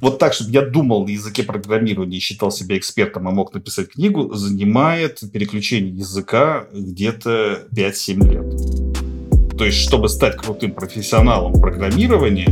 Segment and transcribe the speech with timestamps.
[0.00, 4.34] вот так, чтобы я думал на языке программирования, считал себя экспертом и мог написать книгу,
[4.34, 9.56] занимает переключение языка где-то 5-7 лет.
[9.56, 12.48] То есть, чтобы стать крутым профессионалом программирования,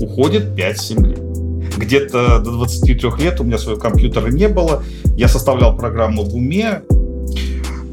[0.00, 1.76] уходит 5-7 лет.
[1.76, 4.82] Где-то до 23 лет у меня своего компьютера не было.
[5.16, 6.82] Я составлял программу в уме.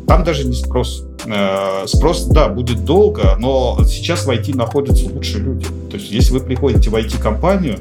[0.07, 1.05] Там даже не спрос.
[1.25, 5.65] Э, спрос, да, будет долго, но сейчас в IT находятся лучшие люди.
[5.89, 7.79] То есть, если вы приходите в IT-компанию,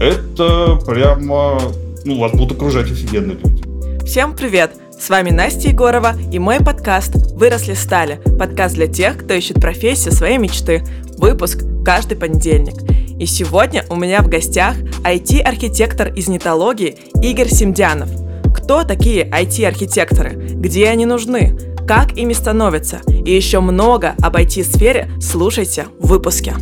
[0.00, 1.60] это прямо,
[2.04, 4.04] ну, вас будут окружать офигенные люди.
[4.04, 4.72] Всем привет!
[4.98, 10.12] С вами Настя Егорова и мой подкаст «Выросли стали» подкаст для тех, кто ищет профессию
[10.12, 10.84] своей мечты.
[11.18, 12.74] Выпуск каждый понедельник.
[13.18, 18.10] И сегодня у меня в гостях IT-архитектор из нетологии Игорь Семдянов.
[18.54, 20.32] Кто такие IT-архитекторы?
[20.34, 21.58] Где они нужны?
[21.86, 23.00] Как ими становятся?
[23.08, 26.54] И еще много об IT-сфере слушайте в выпуске.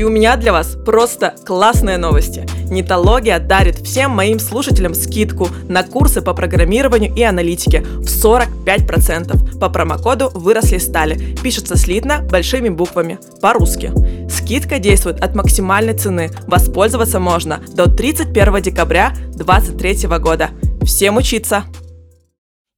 [0.00, 2.46] И у меня для вас просто классные новости.
[2.70, 9.68] Нетология дарит всем моим слушателям скидку на курсы по программированию и аналитике в 45% по
[9.68, 11.36] промокоду «Выросли стали».
[11.42, 13.92] Пишется слитно большими буквами, по-русски.
[14.30, 16.30] Скидка действует от максимальной цены.
[16.46, 20.48] Воспользоваться можно до 31 декабря 2023 года.
[20.82, 21.64] Всем учиться!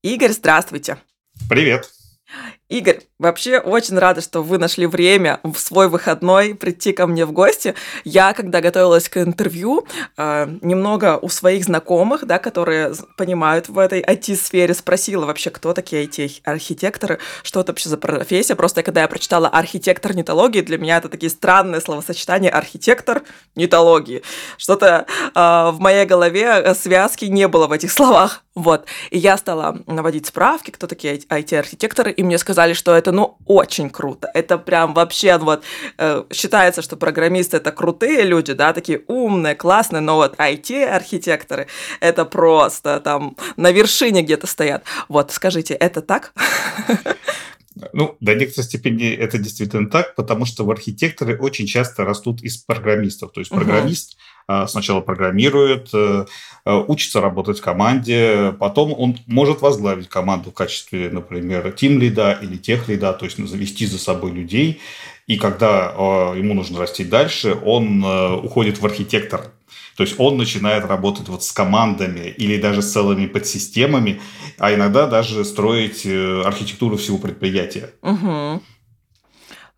[0.03, 0.97] Игорь, здравствуйте!
[1.49, 1.89] Привет!
[2.73, 7.33] Игорь, вообще очень рада, что вы нашли время в свой выходной прийти ко мне в
[7.33, 7.75] гости.
[8.05, 14.01] Я, когда готовилась к интервью, э, немного у своих знакомых, да, которые понимают в этой
[14.01, 18.55] IT-сфере, спросила вообще, кто такие IT-архитекторы, что это вообще за профессия.
[18.55, 23.23] Просто когда я прочитала архитектор нетологии, для меня это такие странные словосочетания архитектор
[23.55, 24.23] нетологии.
[24.57, 28.43] Что-то э, в моей голове э, связки не было в этих словах.
[28.55, 28.87] Вот.
[29.11, 33.91] И я стала наводить справки, кто такие IT-архитекторы, и мне сказали, что это, ну, очень
[33.91, 34.31] круто.
[34.35, 35.65] Это прям вообще, вот,
[35.99, 41.67] э, считается, что программисты это крутые люди, да, такие умные, классные, но вот IT-архитекторы
[42.01, 44.85] это просто там на вершине где-то стоят.
[45.09, 46.33] Вот, скажите, это так?
[47.93, 52.59] Ну, до некоторой степени это действительно так, потому что в архитекторы очень часто растут из
[52.59, 53.33] программистов.
[53.33, 54.21] То есть программист угу.
[54.67, 56.27] Сначала программирует, э,
[56.65, 62.39] э, учится работать в команде, потом он может возглавить команду в качестве, например, тим лида
[62.43, 64.81] или тех лида, то есть завести за собой людей.
[65.27, 65.93] И когда
[66.37, 69.53] ему нужно расти дальше, он уходит в архитектор
[69.97, 74.21] то есть он начинает работать вот с командами или даже с целыми подсистемами,
[74.59, 77.91] а иногда даже строить э, архитектуру всего предприятия.
[78.03, 78.63] Угу.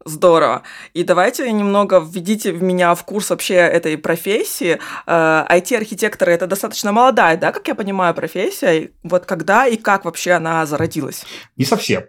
[0.05, 0.63] Здорово.
[0.93, 4.79] И давайте немного введите в меня в курс вообще этой профессии.
[5.07, 8.91] IT-архитекторы э,— это достаточно молодая, да, как я понимаю, профессия.
[9.03, 11.25] Вот когда и как вообще она зародилась?
[11.57, 12.05] Не совсем.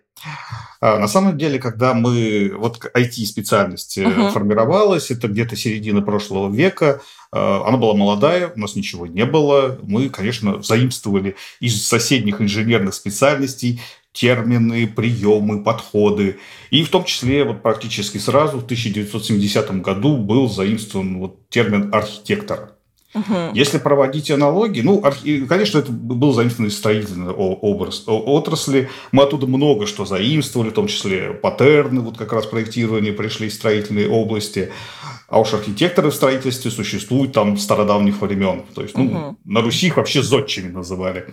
[0.82, 2.54] А, на самом деле, когда мы...
[2.58, 4.30] Вот IT-специальность угу.
[4.30, 7.02] формировалась, это где-то середина прошлого века,
[7.32, 9.80] а, она была молодая, у нас ничего не было.
[9.84, 13.82] Мы, конечно, заимствовали из соседних инженерных специальностей
[14.16, 16.40] термины, приемы, подходы.
[16.72, 22.75] И в том числе вот практически сразу в 1970 году был заимствован вот термин архитектора.
[23.16, 23.52] Угу.
[23.54, 25.02] Если проводить аналогии, ну,
[25.48, 28.90] конечно, это был заимствован из строительной образ, отрасли.
[29.12, 33.56] Мы оттуда много что заимствовали, в том числе паттерны, вот как раз проектирование пришли из
[33.56, 34.72] строительной области.
[35.28, 38.64] А уж архитекторы в строительстве существуют там стародавних времен.
[38.76, 39.38] То есть, ну, угу.
[39.46, 41.26] на Руси их вообще зодчими называли.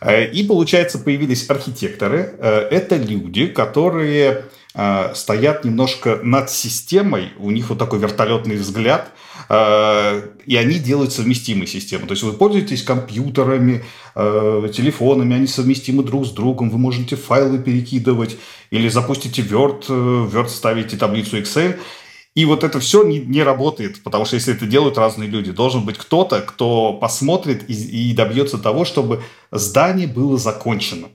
[0.00, 2.34] Э, и, получается, появились архитекторы.
[2.38, 9.12] Э, это люди, которые э, стоят немножко над системой, у них вот такой вертолетный взгляд,
[9.48, 12.06] и они делают совместимые системы.
[12.06, 13.84] То есть вы пользуетесь компьютерами,
[14.14, 18.36] телефонами, они совместимы друг с другом, вы можете файлы перекидывать
[18.70, 21.78] или запустите Word, Word ставите таблицу Excel,
[22.34, 25.84] и вот это все не, не работает, потому что если это делают разные люди, должен
[25.84, 29.22] быть кто-то, кто посмотрит и, и добьется того, чтобы
[29.52, 31.08] здание было закончено.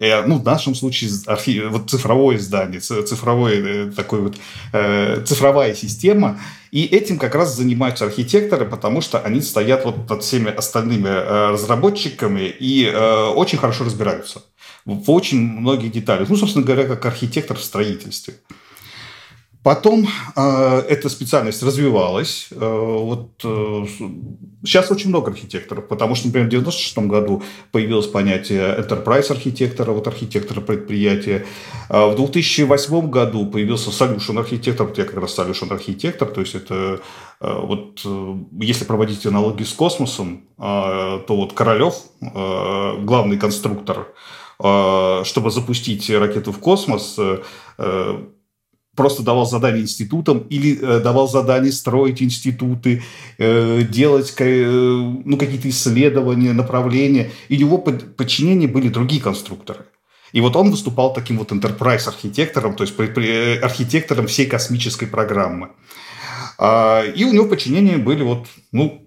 [0.00, 1.60] Э, ну, в нашем случае архи...
[1.68, 4.36] вот цифровое здание, цифровое, э, такой вот,
[4.72, 6.40] э, цифровая система.
[6.72, 11.50] И этим как раз занимаются архитекторы, потому что они стоят вот над всеми остальными э,
[11.50, 14.42] разработчиками и э, очень хорошо разбираются
[14.86, 16.28] в очень многих деталях.
[16.28, 18.34] Ну, собственно говоря, как архитектор в строительстве.
[19.62, 22.48] Потом э, эта специальность развивалась.
[22.50, 23.84] Э, вот, э,
[24.64, 30.06] сейчас очень много архитекторов, потому что, например, в 1996 году появилось понятие enterprise архитектора, вот
[30.06, 31.44] архитектора предприятия.
[31.90, 36.54] А в 2008 году появился solution архитектор, вот я как раз solution архитектор, то есть
[36.54, 37.00] это
[37.42, 44.08] э, вот э, если проводить аналогии с космосом, э, то вот Королев, э, главный конструктор,
[44.58, 48.22] э, чтобы запустить ракету в космос, э,
[49.00, 53.02] просто давал задания институтам или э, давал задания строить институты,
[53.38, 54.66] э, делать э,
[55.24, 57.30] ну, какие-то исследования, направления.
[57.48, 59.86] И у него под, подчинение были другие конструкторы.
[60.34, 62.94] И вот он выступал таким вот enterprise архитектором, то есть
[63.62, 65.70] архитектором всей космической программы.
[66.58, 69.02] А, и у него в подчинении были вот, ну,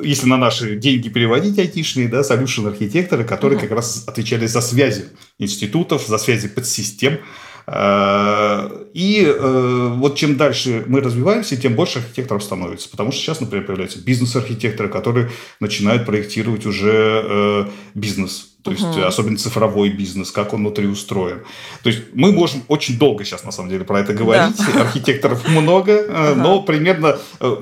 [0.00, 3.68] если на наши деньги переводить айтишные, да, solution архитекторы, которые uh-huh.
[3.68, 5.04] как раз отвечали за связи
[5.38, 7.20] институтов, за связи подсистем.
[7.66, 12.88] А, и э, вот чем дальше мы развиваемся, тем больше архитекторов становится.
[12.88, 15.30] Потому что сейчас, например, появляются бизнес-архитекторы, которые
[15.60, 17.64] начинают проектировать уже э,
[17.94, 19.02] бизнес то есть угу.
[19.02, 21.40] особенно цифровой бизнес, как он внутри устроен.
[21.82, 24.56] То есть мы можем очень долго сейчас, на самом деле, про это говорить.
[24.56, 24.82] Да.
[24.82, 27.56] Архитекторов много, но примерно, э,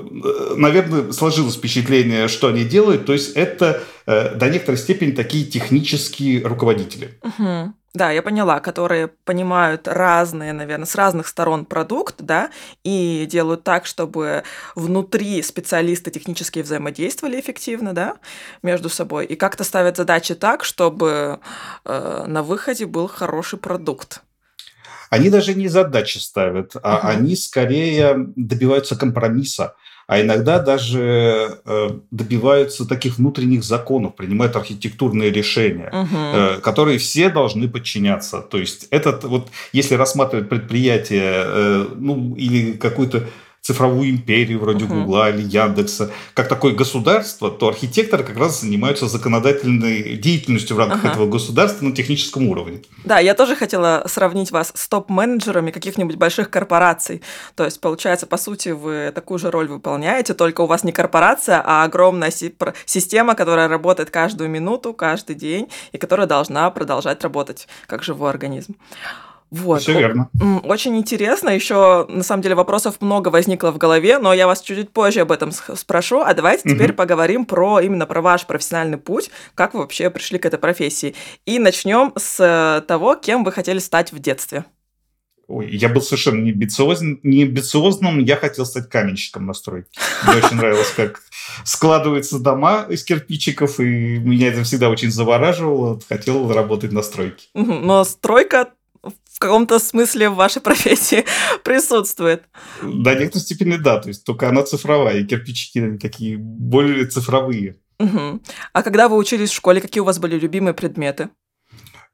[0.57, 3.07] наверное, сложилось впечатление, что они делают.
[3.07, 7.19] То есть это до некоторой степени такие технические руководители.
[7.23, 7.73] Угу.
[7.93, 12.51] Да, я поняла, которые понимают разные, наверное, с разных сторон продукт, да,
[12.85, 14.45] и делают так, чтобы
[14.77, 18.19] внутри специалисты технически взаимодействовали эффективно, да,
[18.63, 21.41] между собой, и как-то ставят задачи так, чтобы
[21.85, 24.23] э, на выходе был хороший продукт.
[25.11, 27.09] Они даже не задачи ставят, а угу.
[27.09, 29.75] они скорее добиваются компромисса
[30.11, 36.61] а иногда даже э, добиваются таких внутренних законов, принимают архитектурные решения, угу.
[36.63, 38.41] которые все должны подчиняться.
[38.41, 43.29] То есть этот вот, если рассматривать предприятие, э, ну или какую-то
[43.63, 45.05] цифровую империю вроде uh-huh.
[45.05, 51.05] Гугла или Яндекса, как такое государство, то архитекторы как раз занимаются законодательной деятельностью в рамках
[51.05, 51.13] uh-huh.
[51.13, 52.83] этого государства на техническом уровне.
[53.05, 57.23] Да, я тоже хотела сравнить вас с топ-менеджерами каких-нибудь больших корпораций.
[57.55, 61.63] То есть, получается, по сути, вы такую же роль выполняете, только у вас не корпорация,
[61.65, 62.33] а огромная
[62.87, 68.77] система, которая работает каждую минуту, каждый день, и которая должна продолжать работать как живой организм.
[69.51, 69.83] Вот.
[69.83, 70.31] Все верно.
[70.63, 71.51] Очень интересно.
[71.51, 75.33] Еще, на самом деле, вопросов много возникло в голове, но я вас чуть-чуть позже об
[75.33, 76.21] этом спрошу.
[76.21, 76.77] А давайте угу.
[76.77, 81.15] теперь поговорим про именно про ваш профессиональный путь, как вы вообще пришли к этой профессии.
[81.47, 84.65] И начнем с э, того, кем вы хотели стать в детстве.
[85.51, 89.89] Ой, я был совершенно не, амбициозным, не амбициозным, я хотел стать каменщиком на стройке.
[90.23, 91.23] Мне очень нравилось, как
[91.65, 95.99] складываются дома из кирпичиков, и меня это всегда очень завораживало.
[96.09, 97.49] Хотел работать на стройке.
[97.55, 98.69] Но стройка
[99.41, 101.25] каком-то смысле в вашей профессии
[101.65, 102.45] присутствует.
[102.83, 107.77] До некоторой степени да, то есть только она цифровая, и кирпичики такие более цифровые.
[107.99, 108.41] Угу.
[108.73, 111.31] А когда вы учились в школе, какие у вас были любимые предметы?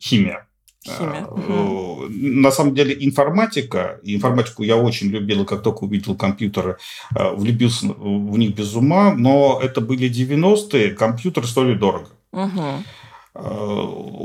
[0.01, 0.47] Химия.
[0.85, 1.27] Химия.
[1.27, 2.07] Угу.
[2.09, 6.79] На самом деле информатика, информатику я очень любил, как только увидел компьютеры,
[7.15, 12.11] э, влюбился в них без ума, но это были 90-е, компьютеры стоили дорого.
[12.33, 12.85] Угу.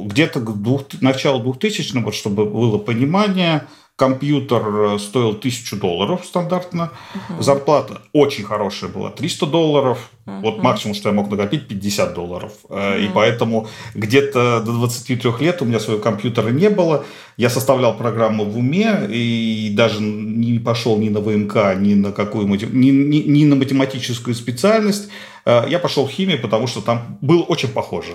[0.06, 3.68] Где-то к двух, началу 2000 вот, чтобы было понимание,
[4.02, 7.44] компьютер э, стоил 1000 долларов стандартно, угу.
[7.44, 10.42] зарплата очень хорошая была, 300 долларов, угу.
[10.42, 12.52] вот максимум, что я мог накопить, 50 долларов.
[12.64, 12.80] Угу.
[13.00, 17.06] И поэтому где-то до 23 лет у меня своего компьютера не было,
[17.38, 22.48] я составлял программу в уме и даже не пошел ни на ВМК, ни на какую
[22.48, 25.10] ни, ни, ни на математическую специальность,
[25.46, 28.14] я пошел в химию, потому что там было очень похоже.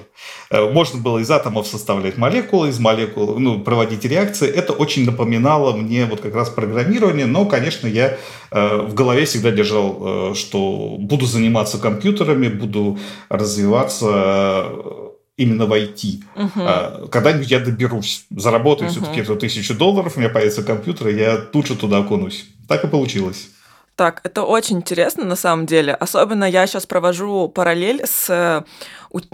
[0.51, 4.49] Э, можно было из атомов составлять молекулы, из молекул ну, проводить реакции.
[4.49, 8.17] Это очень напоминало мне вот как раз программирование, но, конечно, я
[8.51, 14.67] э, в голове всегда держал, что буду заниматься компьютерами, буду развиваться
[15.37, 16.23] именно в IT.
[16.35, 17.09] Угу.
[17.09, 18.97] Когда-нибудь я доберусь, заработаю угу.
[18.97, 22.47] все-таки эту тысячу долларов, у меня появится компьютер, и я тут же туда окунусь.
[22.69, 23.51] Так и получилось.
[23.97, 25.95] Так, это очень интересно на самом деле.
[25.95, 28.63] Особенно я сейчас провожу параллель с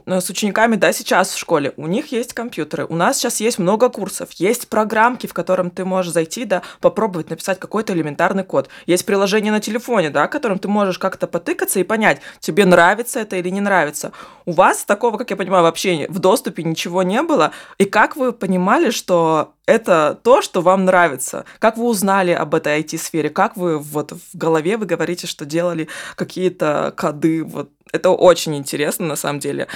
[0.07, 3.59] Э, с учениками, да, сейчас в школе, у них есть компьютеры, у нас сейчас есть
[3.59, 8.69] много курсов, есть программки, в котором ты можешь зайти, да, попробовать написать какой-то элементарный код.
[8.87, 13.37] Есть приложение на телефоне, да, которым ты можешь как-то потыкаться и понять, тебе нравится это
[13.37, 14.13] или не нравится.
[14.45, 17.53] У вас такого, как я понимаю, вообще в доступе ничего не было.
[17.79, 21.45] И как вы понимали, что это то, что вам нравится?
[21.61, 23.31] Как вы узнали об этой IT-сфере?
[23.31, 27.45] Как вы вот в голове вы говорите, что делали какие-то коды?
[27.45, 29.69] Вот это очень интересно на самом деле.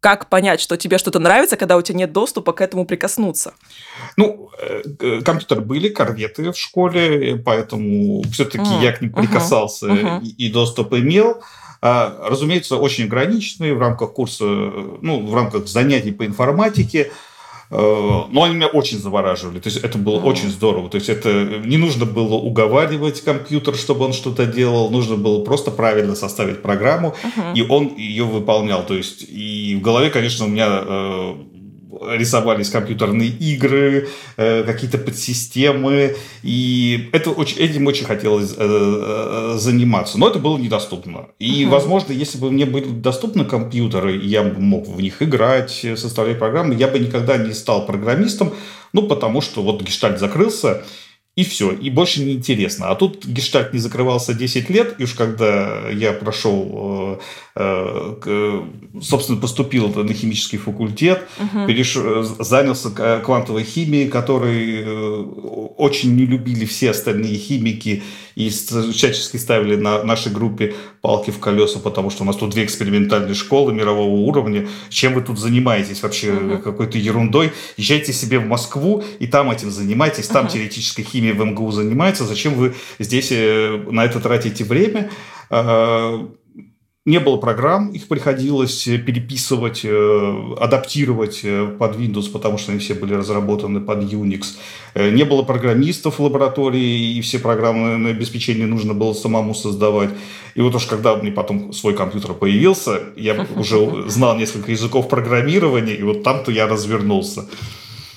[0.00, 3.54] Как понять, что тебе что-то нравится, когда у тебя нет доступа к этому прикоснуться?
[4.16, 8.82] Ну, э, компьютеры были, корветы в школе, поэтому все-таки mm.
[8.82, 10.22] я к ним прикасался uh-huh.
[10.22, 11.42] и доступ имел.
[11.82, 17.00] А, разумеется, очень ограниченные в рамках курса, ну, в рамках занятий по информатике.
[17.04, 17.29] Э,
[17.70, 19.60] но они меня очень завораживали.
[19.60, 20.24] То есть это было mm.
[20.24, 20.88] очень здорово.
[20.90, 24.90] То есть это не нужно было уговаривать компьютер, чтобы он что-то делал.
[24.90, 27.54] Нужно было просто правильно составить программу, uh-huh.
[27.54, 28.84] и он ее выполнял.
[28.84, 31.34] То есть и в голове, конечно, у меня э,
[32.00, 40.28] рисовались компьютерные игры, э, какие-то подсистемы, и это очень, этим очень хотелось э, заниматься, но
[40.28, 41.28] это было недоступно.
[41.38, 41.72] И, угу.
[41.72, 46.74] возможно, если бы мне были доступны компьютеры, я бы мог в них играть, составлять программы,
[46.74, 48.52] я бы никогда не стал программистом,
[48.92, 50.82] ну, потому что вот гештальт закрылся,
[51.40, 52.90] и все, и больше не интересно.
[52.90, 57.18] А тут гештальт не закрывался 10 лет, и уж когда я прошел,
[57.54, 58.62] э, э,
[59.00, 61.66] собственно, поступил на химический факультет, угу.
[61.66, 61.96] переш...
[62.38, 62.90] занялся
[63.24, 65.22] квантовой химией, которой э,
[65.78, 68.02] очень не любили все остальные химики,
[68.46, 72.64] и всячески ставили на нашей группе палки в колеса, потому что у нас тут две
[72.64, 74.68] экспериментальные школы мирового уровня.
[74.88, 76.58] Чем вы тут занимаетесь вообще угу.
[76.58, 77.52] какой-то ерундой?
[77.76, 80.52] Езжайте себе в Москву и там этим занимайтесь, там угу.
[80.52, 82.24] теоретической химией в МГУ занимается.
[82.24, 85.10] Зачем вы здесь э, на это тратите время?
[87.06, 92.92] Не было программ, их приходилось переписывать, э, адаптировать э, под Windows, потому что они все
[92.92, 94.58] были разработаны под Unix.
[94.92, 100.10] Э, не было программистов в лаборатории, и все программное обеспечение нужно было самому создавать.
[100.54, 103.78] И вот уж когда мне потом свой компьютер появился, я уже
[104.10, 107.48] знал несколько языков программирования, и вот там-то я развернулся.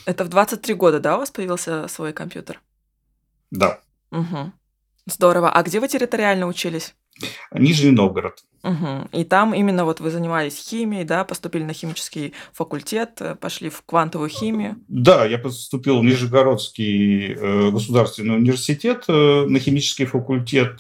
[0.06, 2.60] Это в 23 года, да, у вас появился свой компьютер?
[3.50, 3.80] Да.
[4.12, 4.52] Угу.
[5.06, 5.52] Здорово.
[5.52, 6.94] А где вы территориально учились?
[7.54, 8.44] Нижний Новгород.
[8.64, 9.10] Угу.
[9.12, 13.84] И там именно вот вы занимались химией, да, поступили на химический факультет, э, пошли в
[13.86, 14.78] квантовую химию.
[14.88, 20.80] Да, я поступил в Нижегородский э, государственный университет э, на химический факультет.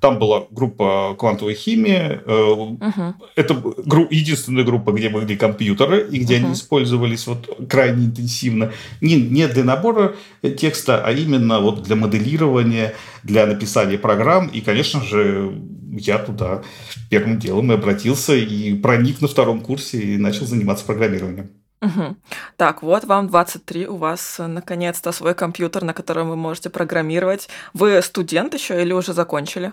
[0.00, 2.20] Там была группа квантовой химии.
[2.24, 3.14] Угу.
[3.34, 6.44] Это гру- единственная группа, где были компьютеры и где угу.
[6.44, 8.72] они использовались вот крайне интенсивно.
[9.00, 12.94] Не, не для набора текста, а именно вот для моделирования,
[13.24, 14.46] для написания программ.
[14.46, 15.52] И, конечно же,
[15.92, 16.62] я туда
[17.10, 21.50] первым делом и обратился и проник на втором курсе и начал заниматься программированием.
[21.82, 22.16] Угу.
[22.56, 27.48] Так, вот вам 23, у вас э, наконец-то свой компьютер, на котором вы можете программировать.
[27.74, 29.72] Вы студент еще или уже закончили?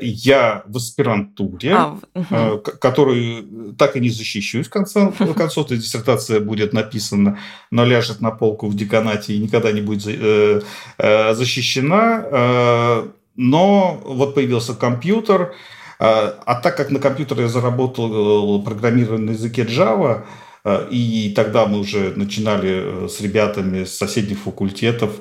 [0.00, 2.58] Я в аспирантуре, а, угу.
[2.60, 5.66] которую так и не защищусь в конце концов.
[5.66, 7.38] Эта диссертация будет написана,
[7.70, 10.62] но ляжет на полку в деканате и никогда не будет э,
[10.96, 13.04] э, защищена
[13.36, 15.54] но вот появился компьютер,
[15.98, 20.24] а, а так как на компьютере я заработал э, программирование на языке Java,
[20.64, 25.12] э, и тогда мы уже начинали э, с ребятами с соседних факультетов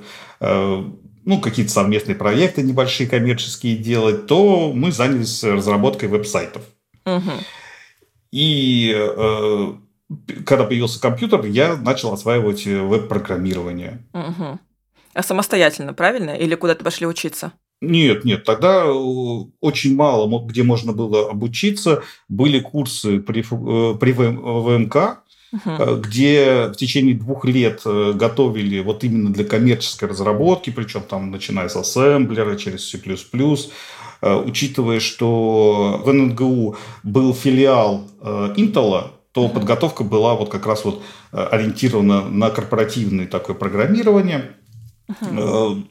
[1.25, 6.63] ну, какие-то совместные проекты небольшие коммерческие делать, то мы занялись разработкой веб-сайтов.
[7.05, 7.32] Угу.
[8.34, 9.74] И э,
[10.46, 14.03] когда появился компьютер, я начал осваивать веб-программирование.
[14.13, 14.60] Угу.
[15.13, 16.32] А самостоятельно, правильно?
[16.32, 17.53] Или куда-то пошли учиться?
[17.83, 18.93] Нет, нет, тогда э,
[19.59, 22.01] очень мало, где можно было обучиться.
[22.29, 25.21] Были курсы при, э, при ВМК,
[25.51, 25.95] угу.
[25.97, 31.75] где в течение двух лет готовили вот именно для коммерческой разработки, причем там начиная с
[31.75, 32.99] ассемблера через C++,
[34.21, 42.29] учитывая, что в НГУ был филиал Intel, то подготовка была вот как раз вот ориентирована
[42.29, 44.53] на корпоративное такое программирование.
[45.09, 45.83] Угу.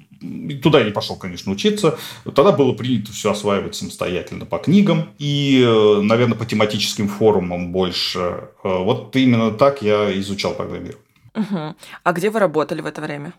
[0.62, 1.98] Туда я не пошел, конечно, учиться.
[2.24, 8.50] Тогда было принято все осваивать самостоятельно по книгам и, э, наверное, по тематическим форумам больше.
[8.64, 11.02] Э, вот именно так я изучал программирование.
[11.34, 11.76] Угу.
[12.04, 13.34] А где вы работали в это время?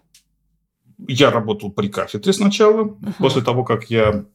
[1.08, 2.82] Я работал при кафедре сначала.
[2.82, 3.13] Угу.
[3.20, 4.25] После того, как я,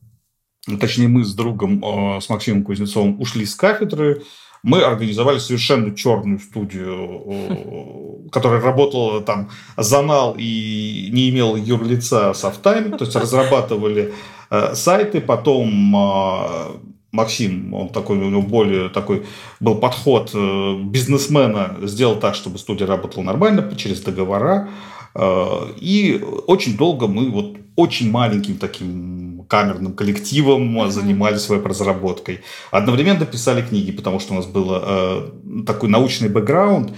[0.80, 4.22] точнее, мы с другом, э, с Максимом Кузнецовым ушли с кафедры,
[4.62, 13.04] мы организовали совершенно черную студию, которая работала там занал и не имела юрлица Софтайм, то
[13.04, 14.12] есть разрабатывали
[14.50, 19.24] э, сайты, потом э, Максим, он такой, у него более такой
[19.60, 24.68] был подход э, бизнесмена, сделал так, чтобы студия работала нормально, через договора.
[25.16, 30.90] И очень долго мы вот очень маленьким таким камерным коллективом mm-hmm.
[30.90, 32.40] занимались веб-разработкой.
[32.70, 35.30] Одновременно писали книги, потому что у нас был э,
[35.66, 36.92] такой научный бэкграунд,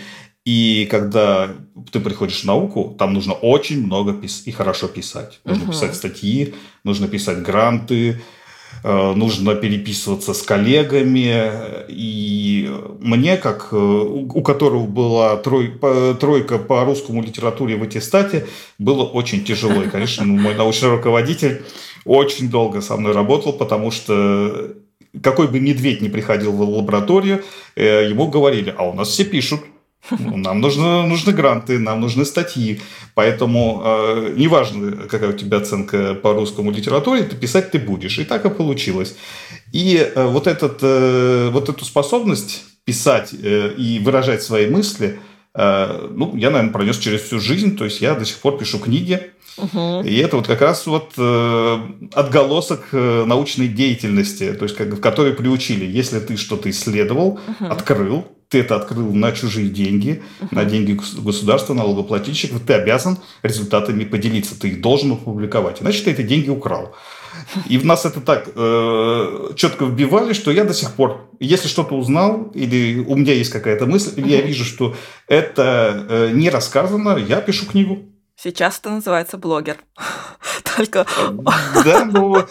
[0.44, 1.50] и когда
[1.92, 5.40] ты приходишь в науку, там нужно очень много пис- и хорошо писать.
[5.44, 5.70] Нужно uh-huh.
[5.70, 8.20] писать статьи, нужно писать гранты, Э,
[8.82, 11.52] нужно переписываться с коллегами.
[11.88, 15.72] И мне, как э, у которого была трой,
[16.18, 18.46] тройка по русскому литературе в аттестате,
[18.78, 19.82] было очень тяжело.
[19.82, 21.62] И, конечно, мой научный руководитель
[22.04, 24.74] очень долго со мной работал, потому что
[25.22, 27.42] какой бы медведь не приходил в лабораторию,
[27.76, 29.60] э, ему говорили, а у нас все пишут.
[30.19, 32.80] Нам нужны, нужны гранты, нам нужны статьи.
[33.14, 38.19] Поэтому э, неважно, какая у тебя оценка по русскому литературе, ты писать ты будешь.
[38.19, 39.16] И так и получилось.
[39.73, 45.19] И э, вот, этот, э, вот эту способность писать э, и выражать свои мысли
[45.52, 47.76] ну, я, наверное, пронес через всю жизнь.
[47.76, 49.33] То есть я до сих пор пишу книги.
[49.57, 50.02] Угу.
[50.04, 51.78] И это вот как раз вот э,
[52.14, 55.85] отголосок э, научной деятельности, то есть как, в которой приучили.
[55.85, 57.66] Если ты что-то исследовал, угу.
[57.66, 60.49] открыл, ты это открыл на чужие деньги, uh-huh.
[60.50, 65.80] на деньги государства, налогоплательщиков, ты обязан результатами поделиться, ты их должен опубликовать.
[65.80, 66.92] Иначе ты эти деньги украл.
[67.69, 71.95] И в нас это так э, четко вбивали, что я до сих пор, если что-то
[71.95, 74.97] узнал, или у меня есть какая-то мысль, или я вижу, что
[75.28, 78.09] это э, не рассказано, я пишу книгу.
[78.42, 79.76] Сейчас это называется блогер.
[80.76, 81.06] Только...
[81.85, 82.47] Да, но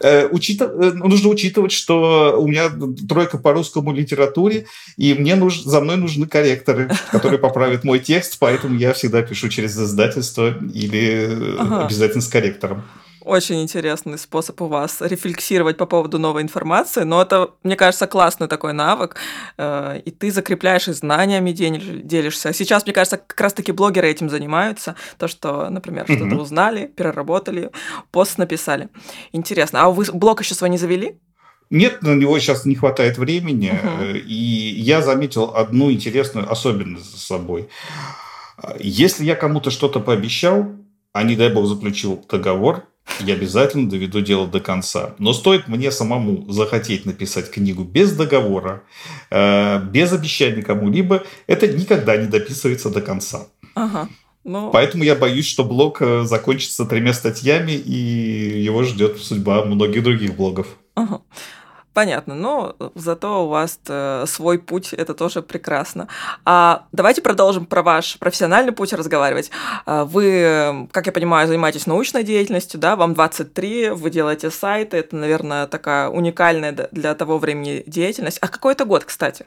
[0.00, 0.70] э, учитыв...
[0.70, 2.70] Э, нужно учитывать, что у меня
[3.06, 4.66] тройка по русскому литературе,
[4.96, 5.60] и мне нуж...
[5.60, 11.56] за мной нужны корректоры, которые поправят мой текст, поэтому я всегда пишу через издательство или
[11.58, 11.84] ага.
[11.84, 12.84] обязательно с корректором
[13.28, 18.48] очень интересный способ у вас рефлексировать по поводу новой информации, но это, мне кажется, классный
[18.48, 19.16] такой навык,
[19.58, 22.52] э, и ты закрепляешь и знаниями делишься.
[22.52, 26.16] Сейчас, мне кажется, как раз-таки блогеры этим занимаются, то, что, например, mm-hmm.
[26.16, 27.70] что-то узнали, переработали,
[28.10, 28.88] пост написали.
[29.32, 29.82] Интересно.
[29.82, 31.18] А вы блог еще свой не завели?
[31.70, 34.18] Нет, на него сейчас не хватает времени, uh-huh.
[34.20, 34.34] и
[34.80, 37.68] я заметил одну интересную особенность за собой.
[38.78, 40.72] Если я кому-то что-то пообещал,
[41.12, 42.84] а не дай бог заключил договор,
[43.20, 45.14] я обязательно доведу дело до конца.
[45.18, 48.82] Но стоит мне самому захотеть написать книгу без договора,
[49.30, 53.46] э, без обещания кому-либо, это никогда не дописывается до конца.
[53.74, 54.08] Ага.
[54.44, 54.70] Ну...
[54.70, 60.36] Поэтому я боюсь, что блог э, закончится тремя статьями, и его ждет судьба многих других
[60.36, 60.68] блогов.
[60.94, 61.20] Ага.
[61.98, 66.06] Понятно, но зато у вас э, свой путь, это тоже прекрасно.
[66.44, 69.50] А давайте продолжим про ваш профессиональный путь разговаривать.
[69.84, 75.16] А, вы, как я понимаю, занимаетесь научной деятельностью, да, вам 23, вы делаете сайты, это,
[75.16, 78.38] наверное, такая уникальная для того времени деятельность.
[78.40, 79.46] А какой это год, кстати?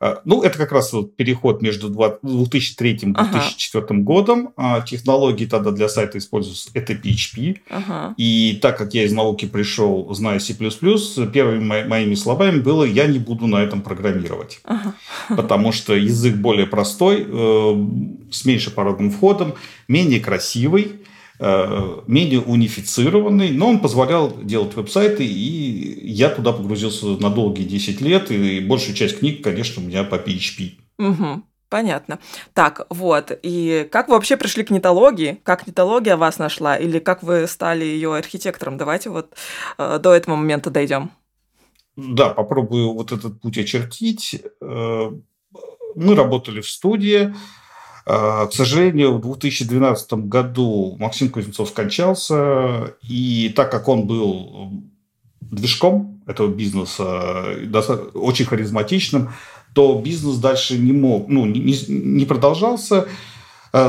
[0.00, 3.94] А, ну, это как раз вот переход между 2003 и 2004 ага.
[4.00, 4.52] годом.
[4.56, 7.58] А, технологии тогда для сайта используются это PHP.
[7.70, 8.14] Ага.
[8.16, 13.18] И так как я из науки пришел, зная C++, первыми моими словами было «я не
[13.18, 14.60] буду на этом программировать».
[14.64, 14.94] Ага.
[15.28, 17.86] Потому что язык более простой, э,
[18.30, 19.54] с меньшим порогом входом,
[19.88, 21.03] менее красивый Э,
[22.06, 28.30] менее унифицированный, но он позволял делать веб-сайты, и я туда погрузился на долгие 10 лет,
[28.30, 30.72] и большая часть книг, конечно, у меня по PHP.
[30.98, 31.42] Угу.
[31.68, 32.20] Понятно.
[32.52, 33.36] Так, вот.
[33.42, 35.40] И как вы вообще пришли к нетологии?
[35.42, 36.76] Как нетология вас нашла?
[36.76, 38.76] Или как вы стали ее архитектором?
[38.76, 39.34] Давайте вот
[39.76, 41.10] э, до этого момента дойдем.
[41.96, 44.40] Да, попробую вот этот путь очертить.
[44.60, 45.10] Э,
[45.96, 47.34] мы работали в студии.
[48.04, 54.70] К сожалению, в 2012 году Максим Кузнецов скончался, и так как он был
[55.40, 57.56] движком этого бизнеса,
[58.14, 59.30] очень харизматичным,
[59.74, 63.06] то бизнес дальше не мог, ну, не, не продолжался.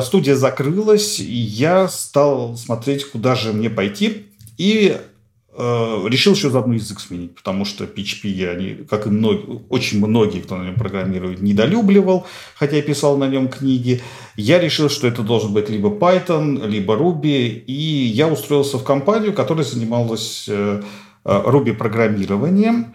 [0.01, 4.27] Студия закрылась, и я стал смотреть, куда же мне пойти.
[4.57, 5.14] И Э,
[5.57, 10.57] решил еще заодно язык сменить, потому что PHP я, как и многие, очень многие, кто
[10.57, 14.01] на нем программирует, недолюбливал, хотя я писал на нем книги.
[14.35, 19.33] Я решил, что это должен быть либо Python, либо Ruby, и я устроился в компанию,
[19.33, 20.81] которая занималась э,
[21.23, 22.93] э, Ruby программированием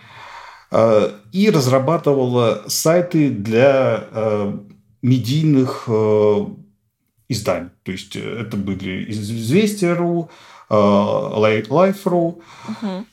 [1.33, 4.05] и разрабатывала сайты для
[5.03, 5.88] медийных
[7.29, 7.70] изданий.
[7.83, 12.42] То есть это были известия.ру, Э, Life.ru.
[12.68, 13.04] Угу.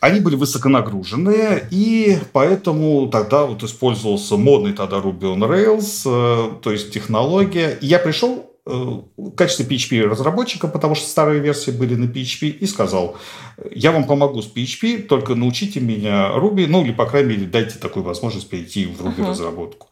[0.00, 6.72] Они были высоконагруженные, и поэтому тогда вот использовался модный тогда Ruby on Rails, э, то
[6.72, 7.78] есть технология.
[7.80, 12.48] И я пришел э, в качестве PHP разработчика, потому что старые версии были на PHP,
[12.48, 13.16] и сказал,
[13.70, 17.78] я вам помогу с PHP, только научите меня Ruby, ну или, по крайней мере, дайте
[17.78, 19.30] такую возможность перейти в Ruby uh-huh.
[19.30, 19.88] разработку.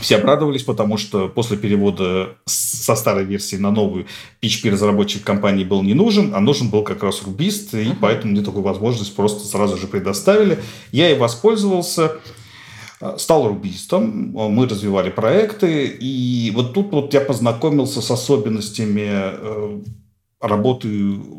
[0.00, 4.06] Все обрадовались, потому что после перевода со старой версии на новую
[4.42, 8.62] PHP-разработчик компании был не нужен, а нужен был как раз рубист, и поэтому мне такую
[8.62, 10.58] возможность просто сразу же предоставили.
[10.90, 12.12] Я и воспользовался,
[13.18, 19.80] стал рубистом, мы развивали проекты, и вот тут вот я познакомился с особенностями э,
[20.40, 20.88] работы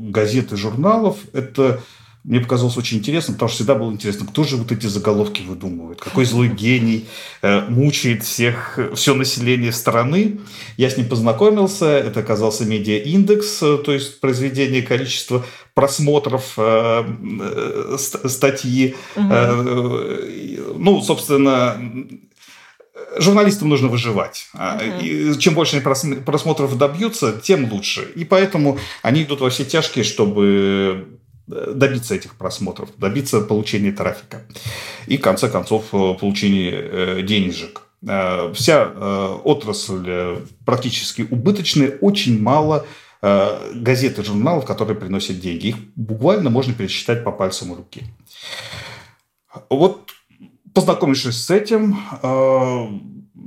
[0.09, 1.17] газет и журналов.
[1.33, 1.81] Это
[2.23, 5.99] мне показалось очень интересным, потому что всегда было интересно, кто же вот эти заголовки выдумывает,
[5.99, 7.07] какой злой гений
[7.41, 10.39] э, мучает всех, все население страны.
[10.77, 17.03] Я с ним познакомился, это оказался медиа-индекс, э, то есть произведение количества просмотров э,
[17.41, 18.95] э, статьи.
[19.15, 19.27] Угу.
[19.31, 21.75] Э, ну, собственно,
[23.17, 24.47] журналистам нужно выживать.
[24.53, 25.01] Uh-huh.
[25.01, 28.11] И чем больше они просмотров добьются, тем лучше.
[28.15, 34.41] И поэтому они идут во все тяжкие, чтобы добиться этих просмотров, добиться получения трафика
[35.07, 37.81] и, в конце концов, э, получения э, денежек.
[38.07, 38.85] Э, вся
[39.43, 42.85] отрасль практически убыточная, очень мало
[43.21, 45.67] газет и журналов, которые приносят деньги.
[45.67, 48.03] Их буквально можно пересчитать по пальцам руки.
[49.69, 50.09] Вот
[50.73, 51.99] познакомившись с этим,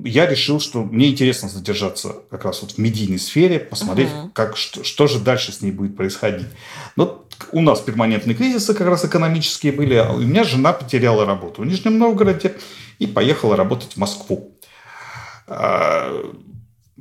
[0.04, 4.30] я решил, что мне интересно задержаться как раз вот в медийной сфере, посмотреть, uh-huh.
[4.32, 6.48] как, что, что же дальше с ней будет происходить.
[6.96, 11.62] Но у нас перманентные кризисы как раз экономические были, а у меня жена потеряла работу
[11.62, 12.54] в Нижнем Новгороде
[12.98, 14.56] и поехала работать в Москву.
[15.46, 16.32] А,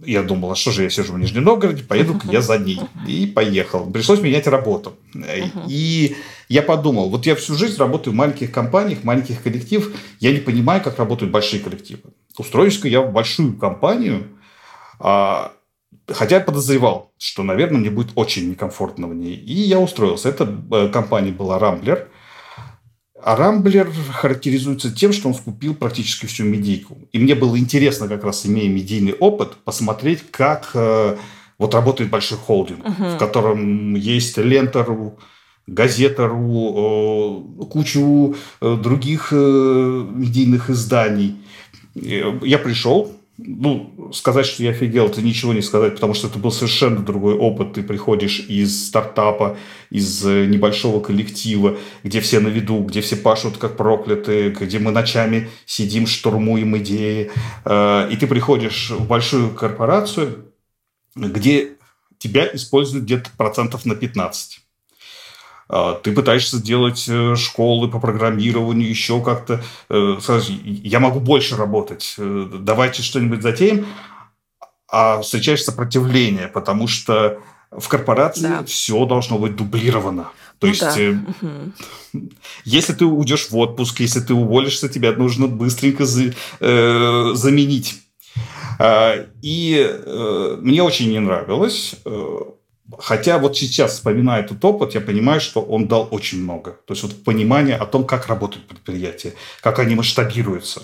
[0.06, 2.79] я думал, а что же я сижу в Нижнем Новгороде, поеду я за ней.
[3.08, 3.89] И поехал.
[3.89, 4.93] Пришлось менять работу.
[5.67, 6.15] И
[6.49, 10.82] я подумал, вот я всю жизнь работаю в маленьких компаниях, маленьких коллективах, я не понимаю,
[10.82, 12.01] как работают большие коллективы.
[12.38, 14.27] Устроюсь-ка я в большую компанию,
[14.99, 15.53] а,
[16.07, 19.35] хотя я подозревал, что, наверное, мне будет очень некомфортно в ней.
[19.35, 20.29] И я устроился.
[20.29, 22.09] Эта э, компания была «Рамблер».
[23.21, 26.97] А Рамблер характеризуется тем, что он скупил практически всю медийку.
[27.13, 31.15] И мне было интересно, как раз имея медийный опыт, посмотреть, как э,
[31.57, 33.03] вот работает большой холдинг, угу.
[33.03, 35.17] в котором есть Лента.ру,
[35.67, 41.37] Газета.ру, э, кучу э, других э, медийных изданий.
[41.95, 46.52] Я пришел, ну, сказать, что я офигел, это ничего не сказать, потому что это был
[46.52, 47.74] совершенно другой опыт.
[47.74, 49.58] Ты приходишь из стартапа,
[49.89, 54.91] из э, небольшого коллектива, где все на виду, где все пашут как проклятые, где мы
[54.91, 57.32] ночами сидим, штурмуем идеи.
[57.65, 60.52] Э, и ты приходишь в большую корпорацию,
[61.15, 61.72] где
[62.19, 64.62] тебя используют где-то процентов на 15.
[65.69, 69.63] А, ты пытаешься сделать э, школы по программированию, еще как-то.
[69.89, 70.17] Э,
[70.63, 73.86] я могу больше работать, э, давайте что-нибудь затеем.
[74.89, 77.39] А встречаешь сопротивление, потому что
[77.71, 78.63] в корпорации да.
[78.65, 80.30] все должно быть дублировано.
[80.60, 80.95] То ну, есть, да.
[80.97, 82.19] э,
[82.63, 88.02] если ты уйдешь в отпуск, если ты уволишься, тебя нужно быстренько за, э, заменить.
[88.80, 91.95] Э, и э, мне очень не нравилось.
[92.06, 92.39] Э,
[93.00, 96.72] Хотя вот сейчас, вспоминая этот опыт, я понимаю, что он дал очень много.
[96.86, 100.84] То есть вот понимание о том, как работают предприятия, как они масштабируются.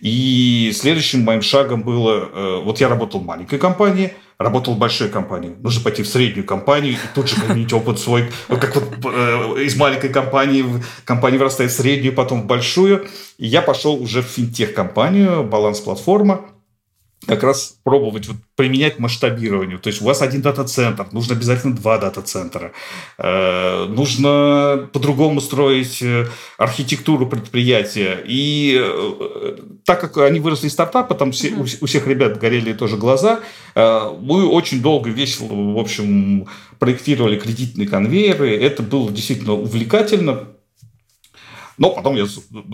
[0.00, 5.08] И следующим моим шагом было, э, вот я работал в маленькой компании, работал в большой
[5.08, 5.54] компании.
[5.60, 9.76] Нужно пойти в среднюю компанию и тут же применить опыт свой, как вот э, из
[9.76, 10.64] маленькой компании
[11.04, 13.08] компания вырастает в среднюю, потом в большую.
[13.38, 16.46] И я пошел уже в финтех-компанию, баланс-платформа,
[17.28, 19.76] как раз пробовать вот, применять масштабирование.
[19.76, 22.72] То есть у вас один дата-центр, нужно обязательно два дата-центра.
[23.18, 28.24] Э, нужно по-другому строить э, архитектуру предприятия.
[28.26, 32.72] И э, так как они выросли из стартапа, там все, у, у всех ребят горели
[32.72, 33.40] тоже глаза,
[33.74, 38.56] э, мы очень долго, весело, в общем, проектировали кредитные конвейеры.
[38.56, 40.48] Это было действительно увлекательно.
[41.76, 42.26] Но потом я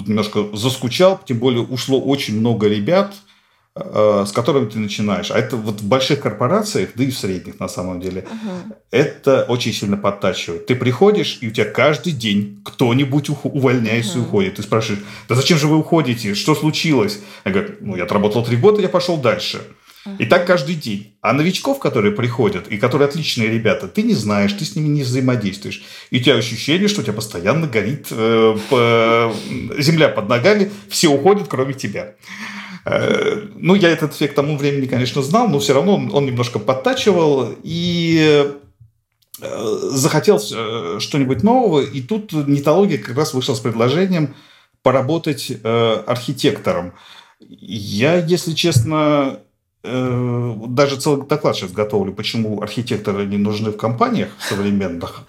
[0.06, 3.14] немножко заскучал, тем более ушло очень много ребят–
[3.76, 5.32] с которыми ты начинаешь.
[5.32, 8.76] А это вот в больших корпорациях, да и в средних на самом деле, угу.
[8.92, 10.66] это очень сильно подтачивает.
[10.66, 14.18] Ты приходишь, и у тебя каждый день кто-нибудь увольняется угу.
[14.18, 14.54] и уходит.
[14.56, 16.34] Ты спрашиваешь, да зачем же вы уходите?
[16.34, 17.18] Что случилось?
[17.44, 19.60] Я говорю, ну, я отработал три года, я пошел дальше.
[20.18, 21.16] И так каждый день.
[21.22, 25.02] А новичков, которые приходят, и которые отличные ребята, ты не знаешь, ты с ними не
[25.02, 25.82] взаимодействуешь.
[26.10, 29.34] И у тебя ощущение, что у тебя постоянно горит э, по,
[29.78, 32.14] земля под ногами, все уходят, кроме тебя.
[32.84, 37.54] Э, ну, я этот эффект тому времени, конечно, знал, но все равно он немножко подтачивал.
[37.62, 38.46] И
[39.40, 44.34] э, захотел э, что-нибудь нового, и тут нетология как раз вышла с предложением
[44.82, 46.92] поработать архитектором.
[47.40, 49.38] Я, если честно,
[49.82, 55.22] даже целый доклад сейчас готовлю, почему архитекторы не нужны в компаниях современных.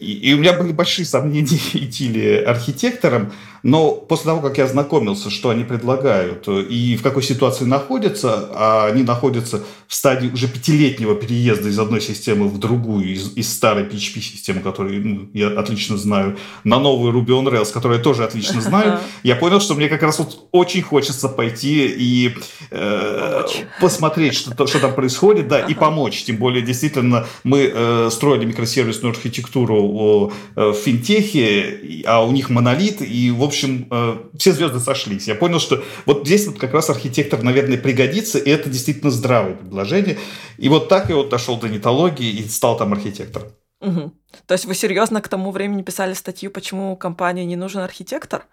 [0.00, 4.64] И, и у меня были большие сомнения, идти ли архитектором, но после того, как я
[4.64, 10.48] ознакомился, что они предлагают и в какой ситуации находятся, а они находятся в стадии уже
[10.48, 15.96] пятилетнего переезда из одной системы в другую, из, из старой PHP-системы, которую ну, я отлично
[15.96, 19.88] знаю, на новую Ruby on Rails, которую я тоже отлично знаю, я понял, что мне
[19.88, 22.36] как раз вот очень хочется пойти и
[22.70, 23.42] э,
[23.80, 26.22] посмотреть, что, что там происходит, да, и помочь.
[26.24, 33.02] Тем более, действительно, мы э, строили микросервисную архитектуру э, в финтехе, а у них монолит,
[33.02, 35.28] и, в общем, э, все звезды сошлись.
[35.28, 39.54] Я понял, что вот здесь вот как раз архитектор, наверное, пригодится, и это действительно здравое
[39.54, 40.18] предложение.
[40.58, 43.48] И вот так я вот дошел до нетологии и стал там архитектором.
[43.80, 44.12] Угу.
[44.46, 48.44] То есть вы серьезно к тому времени писали статью, почему компании не нужен архитектор?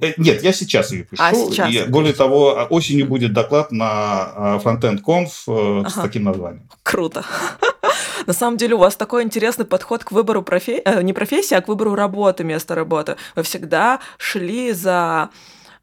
[0.00, 1.22] Э, нет, я сейчас ее пишу.
[1.22, 1.72] А, сейчас.
[1.72, 5.90] И, более того, осенью будет доклад на Frontend Conf ага.
[5.90, 6.68] с таким названием.
[6.82, 7.24] Круто.
[8.26, 11.60] На самом деле у вас такой интересный подход к выбору профессии, э, не профессии, а
[11.60, 13.16] к выбору работы, места работы.
[13.34, 15.30] Вы всегда шли за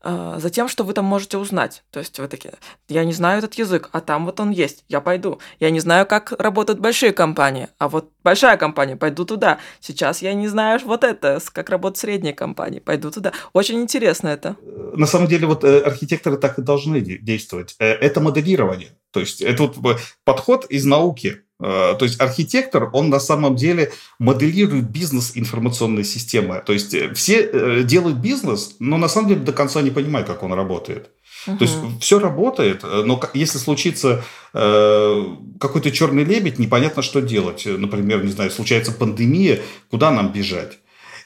[0.02, 1.84] э, за тем, что вы там можете узнать.
[1.92, 2.56] То есть вы такие,
[2.90, 5.40] я не знаю этот язык, а там вот он есть, я пойду.
[5.60, 9.60] Я не знаю, как работают большие компании, а вот большая компания, пойду туда.
[9.80, 13.32] Сейчас я не знаю вот это, как работают средние компании, пойду туда.
[13.54, 14.56] Очень интересно это.
[14.96, 17.76] На самом деле вот э, архитекторы так и должны действовать.
[17.80, 18.90] Э, это моделирование.
[19.12, 21.43] То есть это вот подход из науки.
[21.64, 26.62] Э, то есть архитектор, он на самом деле моделирует бизнес информационной системы.
[26.66, 30.28] То есть э, все э, делают бизнес, но на самом деле до конца не понимают,
[30.28, 31.10] как он работает.
[31.48, 31.58] Угу.
[31.58, 34.24] То есть все работает, но если случится
[34.54, 35.24] э,
[35.60, 37.66] какой-то черный лебедь, непонятно, что делать.
[37.66, 40.80] Например, не знаю, случается пандемия, куда нам бежать?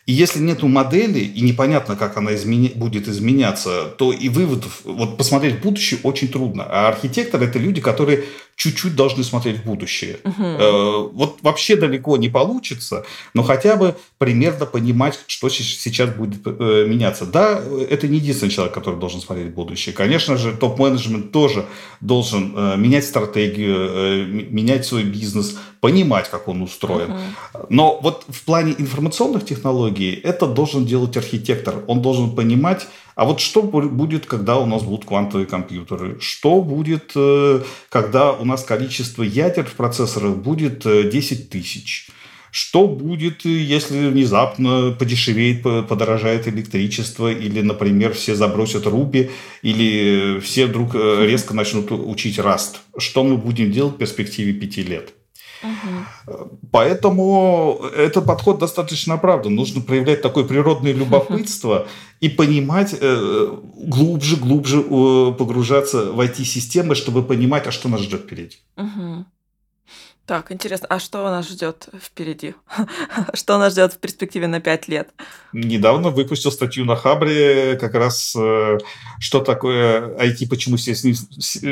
[0.07, 2.71] И если нету модели, и непонятно, как она измени...
[2.73, 6.63] будет изменяться, то и выводов, вот посмотреть в будущее очень трудно.
[6.63, 8.23] А архитекторы– это люди, которые
[8.57, 10.17] чуть-чуть должны смотреть в будущее.
[10.23, 10.43] Угу.
[10.43, 16.85] Э, вот вообще далеко не получится, но хотя бы примерно понимать, что сейчас будет э,
[16.87, 17.27] меняться.
[17.27, 19.93] Да, это не единственный человек, который должен смотреть в будущее.
[19.93, 21.67] Конечно же, топ-менеджмент тоже
[22.01, 27.11] должен э, менять стратегию, менять свой бизнес, понимать, как он устроен.
[27.11, 27.65] Угу.
[27.69, 31.83] Но вот в плане информационных технологий это должен делать архитектор.
[31.85, 36.19] Он должен понимать, а вот что будет, когда у нас будут квантовые компьютеры?
[36.21, 42.09] Что будет, э, когда у нас количество ядер в процессорах будет 10 э, тысяч?
[42.51, 49.31] Что будет, если внезапно подешевеет, подорожает электричество, или, например, все забросят Руби,
[49.63, 52.81] или все вдруг э, резко начнут учить Раст?
[52.99, 55.16] Что мы будем делать в перспективе пяти лет?
[56.71, 59.55] Поэтому этот подход достаточно оправдан.
[59.55, 61.87] Нужно проявлять такое природное любопытство
[62.19, 68.21] и понимать, э, глубже, глубже э, погружаться в IT-системы, чтобы понимать, а что нас ждет
[68.21, 68.57] впереди.
[68.75, 69.25] Угу.
[70.27, 72.53] Так, интересно, а что нас ждет впереди?
[73.33, 75.09] что нас ждет в перспективе на 5 лет?
[75.53, 78.77] Недавно выпустил статью на Хабре, как раз э,
[79.21, 81.15] что такое IT, почему все с, ним,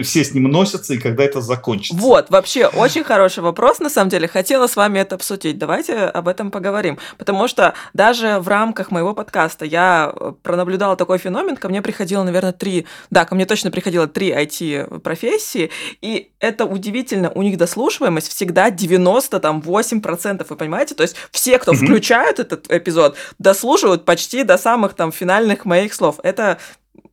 [0.03, 2.01] все с ним носятся и когда это закончится.
[2.01, 4.29] Вот, вообще очень хороший вопрос, на самом деле.
[4.29, 5.57] Хотела с вами это обсудить.
[5.57, 6.97] Давайте об этом поговорим.
[7.17, 11.57] Потому что даже в рамках моего подкаста я э, пронаблюдала такой феномен.
[11.57, 12.87] Ко мне приходило, наверное, три...
[13.09, 15.71] Да, ко мне точно приходило три IT-профессии.
[16.01, 17.29] И это удивительно.
[17.31, 20.95] У них дослушиваемость все всегда 98%, вы понимаете?
[20.95, 26.19] То есть все, кто включают этот эпизод, дослушивают почти до самых там финальных моих слов.
[26.23, 26.59] Это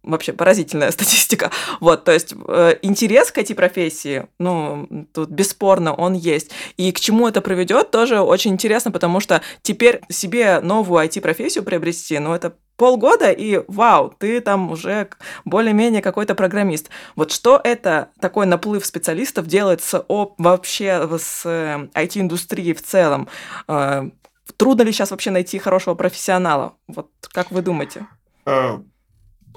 [0.03, 1.51] вообще поразительная статистика.
[1.81, 6.51] Вот, то есть э, интерес к этой профессии, ну, тут бесспорно он есть.
[6.77, 12.19] И к чему это приведет, тоже очень интересно, потому что теперь себе новую IT-профессию приобрести,
[12.19, 15.09] ну, это полгода, и вау, ты там уже
[15.45, 16.91] более-менее какой-то программист.
[17.15, 23.29] Вот что это такой наплыв специалистов делает с, о, вообще с IT-индустрией в целом?
[23.69, 24.11] Э,
[24.57, 26.73] трудно ли сейчас вообще найти хорошего профессионала?
[26.89, 28.09] Вот как вы думаете?
[28.47, 28.81] Э,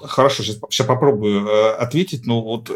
[0.00, 2.26] хорошо, сейчас, сейчас попробую э, ответить.
[2.26, 2.70] Ну, вот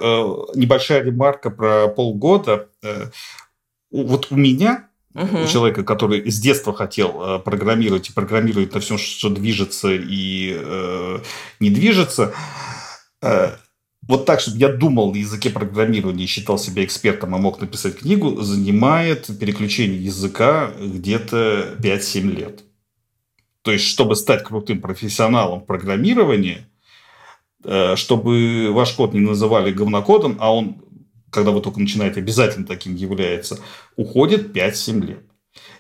[0.57, 2.69] небольшая ремарка про полгода.
[3.93, 5.43] Вот у меня Угу.
[5.43, 10.57] У человека, который с детства хотел э, программировать и программирует на всем, что движется и
[10.57, 11.19] э,
[11.59, 12.33] не движется.
[13.21, 13.57] Э,
[14.03, 18.41] вот так, чтобы я думал на языке программирования, считал себя экспертом, а мог написать книгу,
[18.41, 22.65] занимает переключение языка где-то 5-7 лет.
[23.63, 26.67] То есть, чтобы стать крутым профессионалом в программировании,
[27.65, 30.83] э, чтобы ваш код не называли говнокодом, а он
[31.31, 33.59] когда вы только начинаете, обязательно таким является,
[33.97, 35.23] уходит 5-7 лет.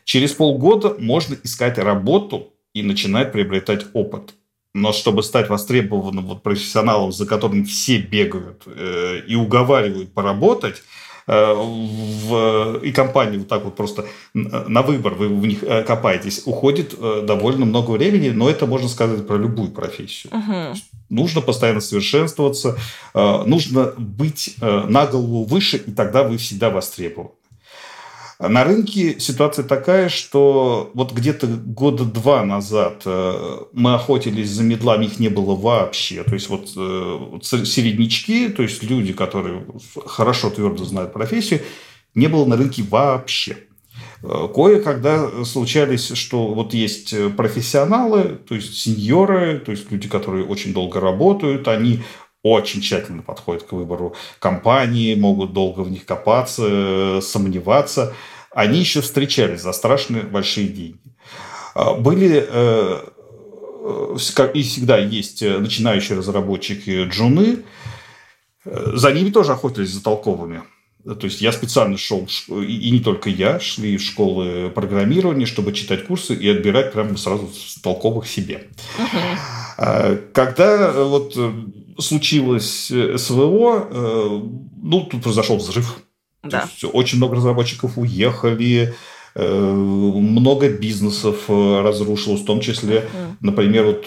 [0.04, 4.34] Через полгода можно искать работу и начинать приобретать опыт.
[4.72, 10.82] Но чтобы стать востребованным вот профессионалом, за которым все бегают э, и уговаривают поработать,
[11.26, 16.94] в, и компании вот так вот просто на выбор вы в них э, копаетесь, уходит
[16.98, 20.32] э, довольно много времени, но это можно сказать про любую профессию.
[20.32, 20.78] Угу.
[21.08, 22.78] Нужно постоянно совершенствоваться,
[23.14, 27.30] нужно быть на голову выше, и тогда вы всегда востребованы.
[28.40, 35.04] На рынке ситуация такая, что вот где-то года два назад э, мы охотились за медлами,
[35.04, 36.24] их не было вообще.
[36.24, 39.66] То есть вот э, середнячки, то есть люди, которые
[40.06, 41.60] хорошо твердо знают профессию,
[42.14, 43.58] не было на рынке вообще.
[44.22, 50.72] Э, кое-когда случались, что вот есть профессионалы, то есть сеньоры, то есть люди, которые очень
[50.72, 52.00] долго работают, они
[52.42, 58.14] очень тщательно подходят к выбору компании, могут долго в них копаться, сомневаться.
[58.50, 60.98] Они еще встречались за страшные большие деньги.
[61.74, 63.00] А, были э,
[63.84, 67.58] э, и всегда есть начинающие разработчики джуны,
[68.64, 70.62] за ними тоже охотились за толковыми.
[71.04, 76.06] То есть я специально шел, и не только я, шли в школы программирования, чтобы читать
[76.06, 77.50] курсы и отбирать прямо сразу
[77.82, 78.68] толковых себе.
[78.98, 80.30] Uh-huh.
[80.34, 81.34] Когда вот
[82.00, 83.88] случилось СВО,
[84.82, 85.98] ну, тут произошел взрыв.
[86.42, 86.66] Да.
[86.94, 88.94] очень много разработчиков уехали,
[89.34, 93.08] много бизнесов разрушилось, в том числе,
[93.40, 94.06] например, вот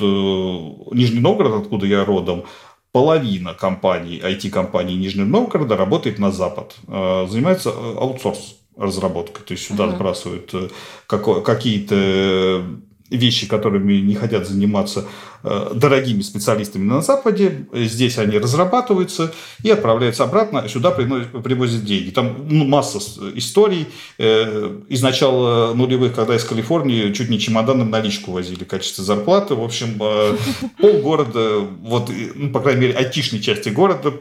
[0.93, 2.45] Нижний Новгород, откуда я родом,
[2.93, 6.75] половина компаний, IT-компаний Нижнего Новгорода работает на Запад.
[6.87, 9.43] Э, занимается э, аутсорс разработкой.
[9.45, 9.95] То есть сюда uh-huh.
[9.95, 10.69] сбрасывают э,
[11.07, 12.63] какие-то
[13.09, 15.05] вещи, которыми не хотят заниматься
[15.43, 17.67] э, дорогими специалистами на Западе.
[17.73, 20.67] Здесь они разрабатываются и отправляются обратно.
[20.67, 22.11] Сюда привозят деньги.
[22.11, 22.99] Там ну, масса
[23.35, 23.87] историй.
[24.17, 29.55] Э, из начала нулевых, когда из Калифорнии чуть не чемоданом наличку возили в качестве зарплаты.
[29.55, 30.37] В общем, э,
[30.79, 34.13] полгорода, вот, ну, по крайней мере, айтишной части города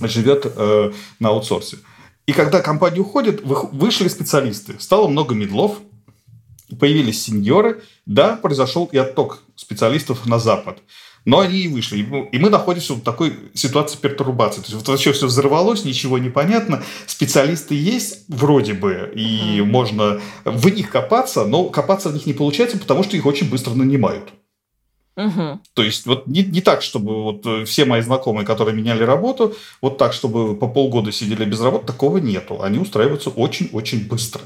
[0.00, 1.76] живет на аутсорсе.
[2.26, 4.74] И когда компания уходит, вышли специалисты.
[4.80, 5.78] Стало много медлов,
[6.78, 10.78] появились сеньоры, да, произошел и отток специалистов на Запад.
[11.24, 12.06] Но они и вышли.
[12.32, 14.60] И мы находимся в такой ситуации пертурбации.
[14.60, 16.82] То есть вот вообще все взорвалось, ничего не понятно.
[17.06, 19.64] Специалисты есть вроде бы, и mm.
[19.64, 23.72] можно в них копаться, но копаться в них не получается, потому что их очень быстро
[23.72, 24.32] нанимают.
[25.16, 25.60] Угу.
[25.74, 29.54] То есть вот не, не так, чтобы вот э, все мои знакомые, которые меняли работу,
[29.80, 32.62] вот так, чтобы по полгода сидели без работы, такого нету.
[32.62, 34.42] Они устраиваются очень-очень быстро.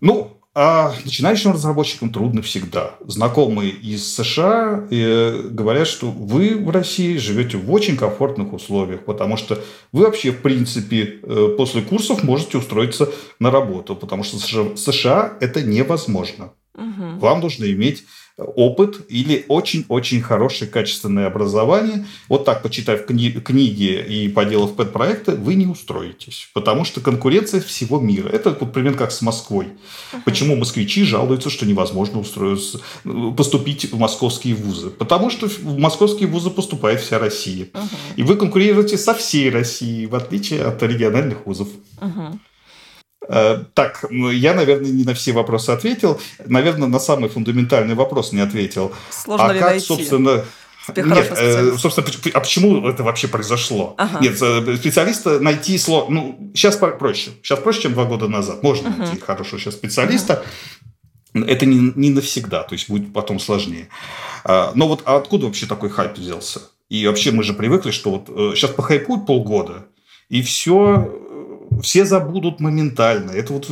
[0.00, 2.96] Ну, а начинающим разработчикам трудно всегда.
[3.06, 9.36] Знакомые из США э, говорят, что вы в России живете в очень комфортных условиях, потому
[9.36, 13.08] что вы вообще, в принципе, э, после курсов можете устроиться
[13.38, 16.52] на работу, потому что в США это невозможно.
[16.74, 17.20] Угу.
[17.20, 18.04] Вам нужно иметь
[18.40, 25.54] опыт или очень-очень хорошее качественное образование, вот так, почитав кни- книги и поделав пэт-проекты, вы
[25.54, 26.48] не устроитесь.
[26.54, 28.28] Потому что конкуренция всего мира.
[28.28, 29.66] Это вот примерно как с Москвой.
[29.66, 30.20] Uh-huh.
[30.24, 32.80] Почему москвичи жалуются, что невозможно устроиться,
[33.36, 34.90] поступить в московские вузы?
[34.90, 37.66] Потому что в московские вузы поступает вся Россия.
[37.66, 37.88] Uh-huh.
[38.16, 41.68] И вы конкурируете со всей Россией, в отличие от региональных вузов.
[42.00, 42.38] Uh-huh.
[43.32, 46.20] Э, так, ну, я, наверное, не на все вопросы ответил.
[46.44, 48.92] Наверное, на самый фундаментальный вопрос не ответил.
[49.10, 49.86] Сложно а ли как, найти?
[49.86, 50.44] собственно,
[50.96, 53.94] нет, э, собственно, а почему это вообще произошло?
[53.98, 54.18] Ага.
[54.20, 56.14] Нет, э, специалиста найти сложно.
[56.14, 57.30] Ну, сейчас проще.
[57.42, 58.64] Сейчас проще, чем два года назад.
[58.64, 60.44] Можно uh найти хорошего сейчас специалиста.
[61.34, 63.88] uh Это не, не навсегда, то есть будет потом сложнее.
[64.42, 66.62] А, но вот откуда вообще такой хайп взялся?
[66.88, 69.86] И вообще мы же привыкли, что вот сейчас похайпуют полгода,
[70.28, 71.08] и все
[71.82, 73.30] все забудут моментально.
[73.30, 73.68] Это вот,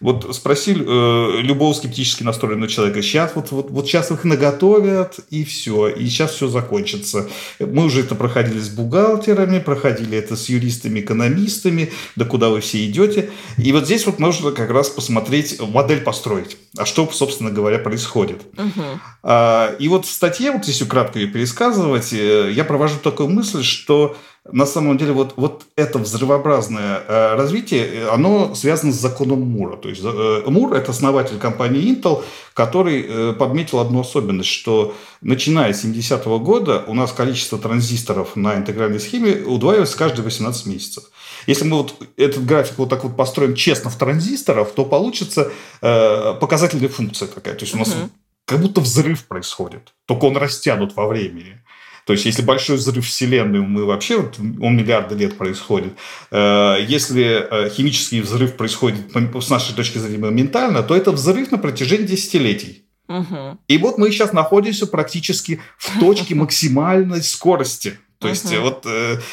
[0.00, 5.44] вот, спроси э, любого скептически настроенного человека, сейчас вот, вот, вот сейчас их наготовят, и
[5.44, 7.28] все, и сейчас все закончится.
[7.60, 12.84] Мы уже это проходили с бухгалтерами, проходили это с юристами, экономистами, да куда вы все
[12.86, 13.30] идете.
[13.58, 16.56] И вот здесь вот нужно как раз посмотреть, модель построить.
[16.76, 18.42] А что, собственно говоря, происходит.
[18.56, 18.82] Угу.
[19.22, 23.62] А, и вот в статье, вот если кратко ее пересказывать, э, я провожу такую мысль,
[23.62, 24.16] что
[24.52, 29.76] на самом деле вот, вот это взрывообразное э, развитие, э, оно связано с законом Мура.
[29.76, 32.22] То есть э, Мур– это основатель компании Intel,
[32.54, 38.56] который э, подметил одну особенность, что начиная с 70-го года у нас количество транзисторов на
[38.56, 41.04] интегральной схеме удваивается каждые 18 месяцев.
[41.46, 46.34] Если мы вот этот график вот так вот построим честно в транзисторов, то получится э,
[46.40, 47.54] показательная функция такая.
[47.54, 48.10] То есть у нас угу.
[48.44, 51.60] как будто взрыв происходит, только он растянут во времени.
[52.06, 55.92] То есть, если большой взрыв Вселенной, мы вообще, вот, он миллиарды лет происходит.
[56.30, 61.58] Э, если э, химический взрыв происходит, с нашей точки зрения, моментально, то это взрыв на
[61.58, 62.84] протяжении десятилетий.
[63.08, 63.58] Угу.
[63.66, 67.98] И вот мы сейчас находимся практически в точке максимальной скорости.
[68.20, 68.62] То есть, угу.
[68.62, 68.86] вот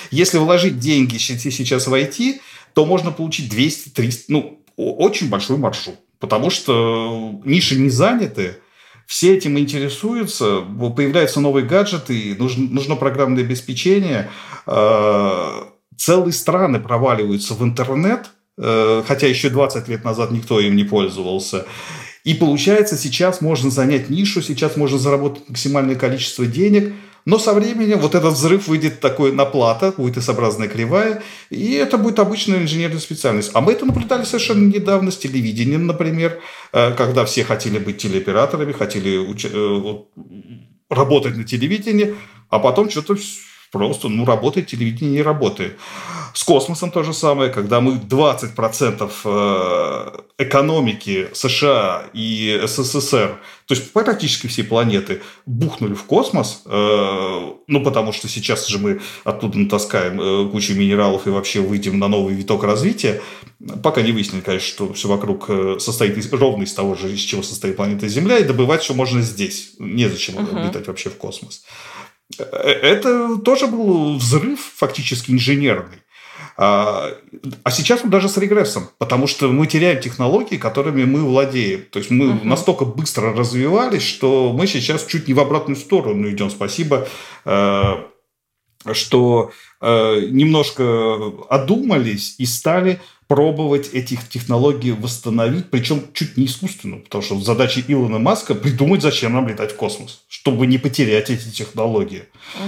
[0.09, 2.39] если вложить деньги сейчас в IT,
[2.73, 5.95] то можно получить 200-300, ну, очень большой маршрут.
[6.17, 8.57] Потому что ниши не заняты,
[9.05, 10.61] все этим интересуются,
[10.95, 14.29] появляются новые гаджеты, нужно, нужно программное обеспечение,
[14.65, 15.63] э,
[15.97, 21.65] целые страны проваливаются в интернет, э, хотя еще 20 лет назад никто им не пользовался.
[22.23, 26.93] И получается, сейчас можно занять нишу, сейчас можно заработать максимальное количество денег–
[27.25, 31.97] но со временем вот этот взрыв выйдет такой на плата, будет S-образная кривая, и это
[31.97, 33.51] будет обычная инженерная специальность.
[33.53, 36.39] А мы это наблюдали совершенно недавно с телевидением, например,
[36.73, 39.45] э, когда все хотели быть телеоператорами, хотели уч...
[39.45, 39.95] Э,
[40.89, 42.15] работать на телевидении,
[42.49, 43.15] а потом что-то
[43.71, 45.77] просто, ну, работает телевидение, не работает.
[46.33, 53.93] С космосом то же самое, когда мы 20% э, экономики США и СССР, то есть
[53.93, 60.19] практически всей планеты, бухнули в космос, э, ну, потому что сейчас же мы оттуда натаскаем
[60.19, 63.21] э, кучу минералов и вообще выйдем на новый виток развития,
[63.83, 67.43] пока не выяснили, конечно, что все вокруг состоит из, ровно из того же, из чего
[67.43, 69.73] состоит планета Земля, и добывать все можно здесь.
[69.77, 70.67] Незачем uh-huh.
[70.67, 71.63] летать вообще в космос.
[72.39, 75.99] Это тоже был взрыв фактически инженерный.
[76.55, 77.09] А,
[77.63, 81.85] а сейчас мы даже с регрессом, потому что мы теряем технологии, которыми мы владеем.
[81.91, 82.43] То есть мы uh-huh.
[82.43, 86.49] настолько быстро развивались, что мы сейчас чуть не в обратную сторону идем.
[86.49, 87.07] Спасибо,
[87.45, 87.93] э,
[88.91, 89.51] что
[89.81, 93.01] э, немножко одумались и стали
[93.33, 99.33] пробовать этих технологий восстановить, причем чуть не искусственно, потому что задача Илона Маска придумать, зачем
[99.33, 102.25] нам летать в космос, чтобы не потерять эти технологии.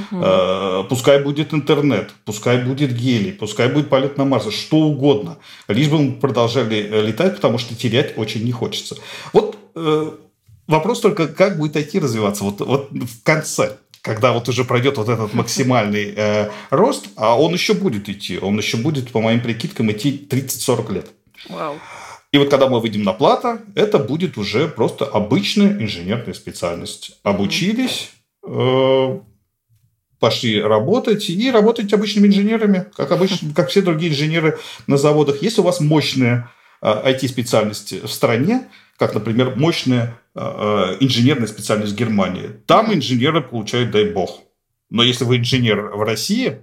[0.09, 0.87] Угу.
[0.89, 5.37] Пускай будет интернет, пускай будет гелий, пускай будет полет на Марс, что угодно,
[5.67, 8.95] лишь бы мы продолжали э, летать, потому что терять очень не хочется.
[9.33, 10.11] Вот э,
[10.65, 15.09] вопрос только, как будет IT развиваться вот, вот в конце когда вот уже пройдет вот
[15.09, 19.91] этот максимальный э, рост, а он еще будет идти, он еще будет, по моим прикидкам,
[19.91, 21.07] идти 30-40 лет.
[21.49, 21.79] Вау.
[22.31, 27.17] И вот когда мы выйдем на плата, это будет уже просто обычная инженерная специальность.
[27.23, 28.11] Обучились,
[28.47, 29.19] э,
[30.19, 35.41] пошли работать и работать обычными инженерами, как, обычно, как все другие инженеры на заводах.
[35.41, 36.51] Если у вас мощная
[36.85, 38.67] э, IT-специальность в стране,
[38.97, 42.51] как, например, мощная э, э, инженерная специальность Германии.
[42.67, 44.41] Там инженеры получают, дай бог.
[44.89, 46.59] Но если вы инженер в России,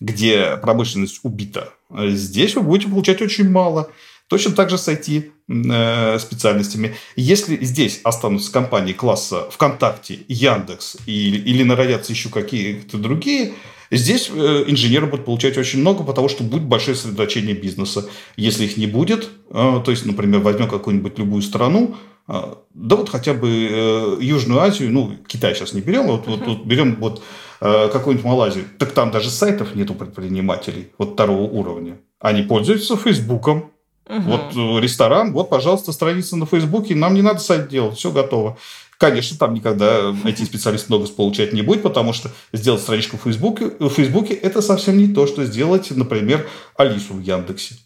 [0.00, 3.90] где промышленность убита, здесь вы будете получать очень мало.
[4.28, 6.94] Точно так же с IT-специальностями.
[7.16, 13.52] Если здесь останутся компании класса ВКонтакте, Яндекс или, или народятся еще какие-то другие,
[13.96, 18.06] Здесь э, инженеры будут получать очень много, потому что будет большое сосредоточение бизнеса.
[18.36, 21.96] Если их не будет, э, то есть, например, возьмем какую-нибудь любую страну,
[22.28, 26.64] э, да вот хотя бы Южную Азию, ну, Китай сейчас не берем, вот, вот, вот
[26.64, 27.22] берем вот
[27.60, 31.96] какую-нибудь Малайзию, так там даже сайтов нету предпринимателей вот второго уровня.
[32.18, 33.70] Они пользуются Фейсбуком,
[34.06, 34.20] Угу.
[34.20, 38.58] Вот ресторан, вот, пожалуйста, страница на Фейсбуке, нам не надо сайт делать, все готово.
[38.98, 43.72] Конечно, там никогда эти специалисты много получать не будет, потому что сделать страничку в Фейсбуке,
[43.78, 47.76] в Фейсбуке это совсем не то, что сделать, например, Алису в Яндексе.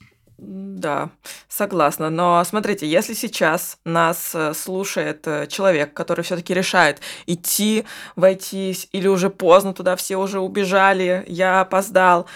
[0.78, 1.10] Да,
[1.48, 2.08] согласна.
[2.08, 7.84] Но смотрите, если сейчас нас э, слушает э, человек, который все-таки решает идти,
[8.14, 12.26] войти, или уже поздно туда все уже убежали, я опоздал,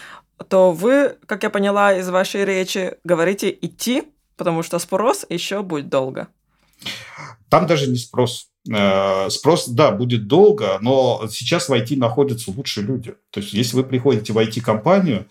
[0.49, 5.89] то вы, как я поняла из вашей речи, говорите идти, потому что спрос еще будет
[5.89, 6.27] долго.
[7.53, 8.47] Там даже не спрос.
[8.75, 13.15] Э, спрос, да, будет долго, но сейчас в IT находятся лучшие люди.
[13.31, 15.27] То есть, если вы приходите в IT-компанию,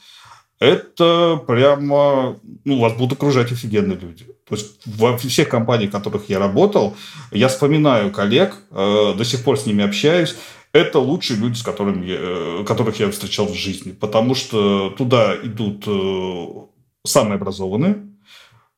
[0.60, 4.26] это прямо, ну, вас будут окружать офигенные люди.
[4.48, 6.96] То есть во всех компаниях, в которых я работал,
[7.32, 10.36] я вспоминаю коллег, э, до сих пор с ними общаюсь.
[10.74, 15.88] Это лучшие люди, с которыми э, которых я встречал в жизни, потому что туда идут
[17.04, 18.11] самые образованные,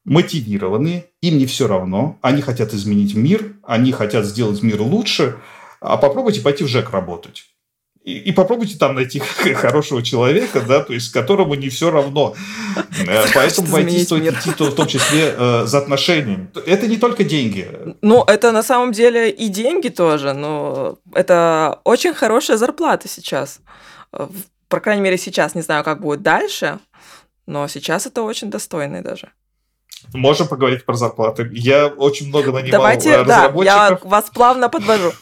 [0.06, 5.38] мотивированные, им не все равно, они хотят изменить мир, они хотят сделать мир лучше,
[5.80, 7.46] а попробуйте пойти в ЖЭК работать.
[8.04, 9.20] И, и попробуйте там найти
[9.56, 12.36] хорошего человека, да, то есть которому не все равно.
[13.08, 16.50] Э, поэтому войти стоит идти в том числе э, за отношениями.
[16.66, 17.68] Это не только деньги.
[18.02, 23.60] Ну, это на самом деле и деньги тоже, но это очень хорошая зарплата сейчас.
[24.70, 26.80] По крайней мере, сейчас, не знаю, как будет дальше,
[27.46, 29.32] но сейчас это очень достойный даже.
[30.14, 31.50] Можем поговорить про зарплаты.
[31.54, 33.66] Я очень много нанимал Давайте, разработчиков.
[33.66, 35.12] Да, я вас плавно подвожу.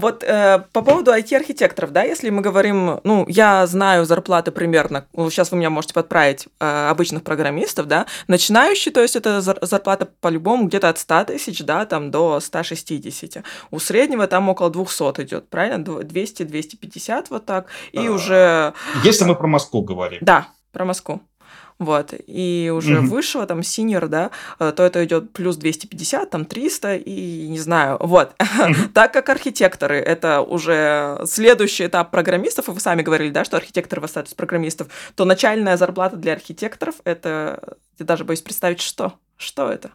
[0.00, 5.50] Вот э, по поводу IT-архитекторов, да, если мы говорим, ну, я знаю зарплаты примерно, сейчас
[5.50, 10.88] вы меня можете подправить, э, обычных программистов, да, начинающий, то есть это зарплата по-любому где-то
[10.88, 13.44] от 100 тысяч, да, там до 160.
[13.70, 15.82] У среднего там около 200 идет, правильно?
[15.82, 18.74] 200-250 вот так, и а, уже...
[19.04, 20.20] Если мы про Москву говорим.
[20.22, 21.20] Да, про Москву
[21.80, 23.06] вот, и уже mm-hmm.
[23.06, 27.96] высшего, там, синьор, да, э, то это идет плюс 250, там, 300, и не знаю,
[28.00, 28.34] вот.
[28.38, 28.88] Mm-hmm.
[28.94, 34.02] так как архитекторы, это уже следующий этап программистов, и вы сами говорили, да, что архитекторы
[34.02, 39.70] в статус программистов, то начальная зарплата для архитекторов, это, я даже боюсь представить, что, что
[39.70, 39.90] это?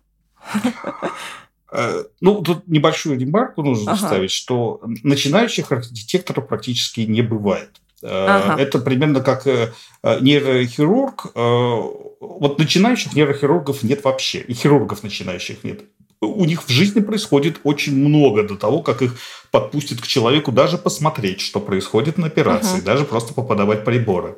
[1.72, 4.08] Э, ну, тут небольшую ремарку нужно ага.
[4.08, 7.82] ставить, что начинающих архитекторов практически не бывает.
[8.04, 8.62] Ага.
[8.62, 9.72] Это примерно как э,
[10.04, 11.28] нейрохирург.
[11.36, 11.82] Э,
[12.20, 15.82] вот начинающих нейрохирургов нет вообще, и хирургов начинающих нет.
[16.22, 19.16] У них в жизни происходит очень много до того, как их
[19.52, 22.86] подпустят к человеку даже посмотреть, что происходит на операции, ага.
[22.86, 24.38] даже просто поподавать приборы.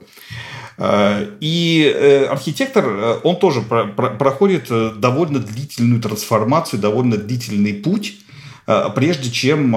[0.80, 8.18] И архитектор, он тоже проходит довольно длительную трансформацию, довольно длительный путь,
[8.96, 9.76] прежде чем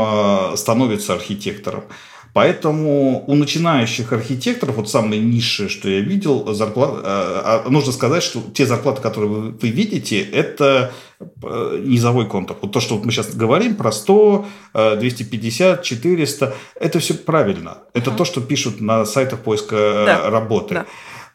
[0.56, 1.84] становится архитектором.
[2.32, 8.22] Поэтому у начинающих архитекторов, вот самые низшие, что я видел, зарплат, э, э, нужно сказать,
[8.22, 12.56] что те зарплаты, которые вы, вы видите, это э, низовой контур.
[12.62, 17.78] Вот то, что вот мы сейчас говорим про 100, 250, 400, это все правильно.
[17.94, 18.16] Это uh-huh.
[18.16, 20.30] то, что пишут на сайтах поиска да.
[20.30, 20.74] работы.
[20.74, 20.86] Да.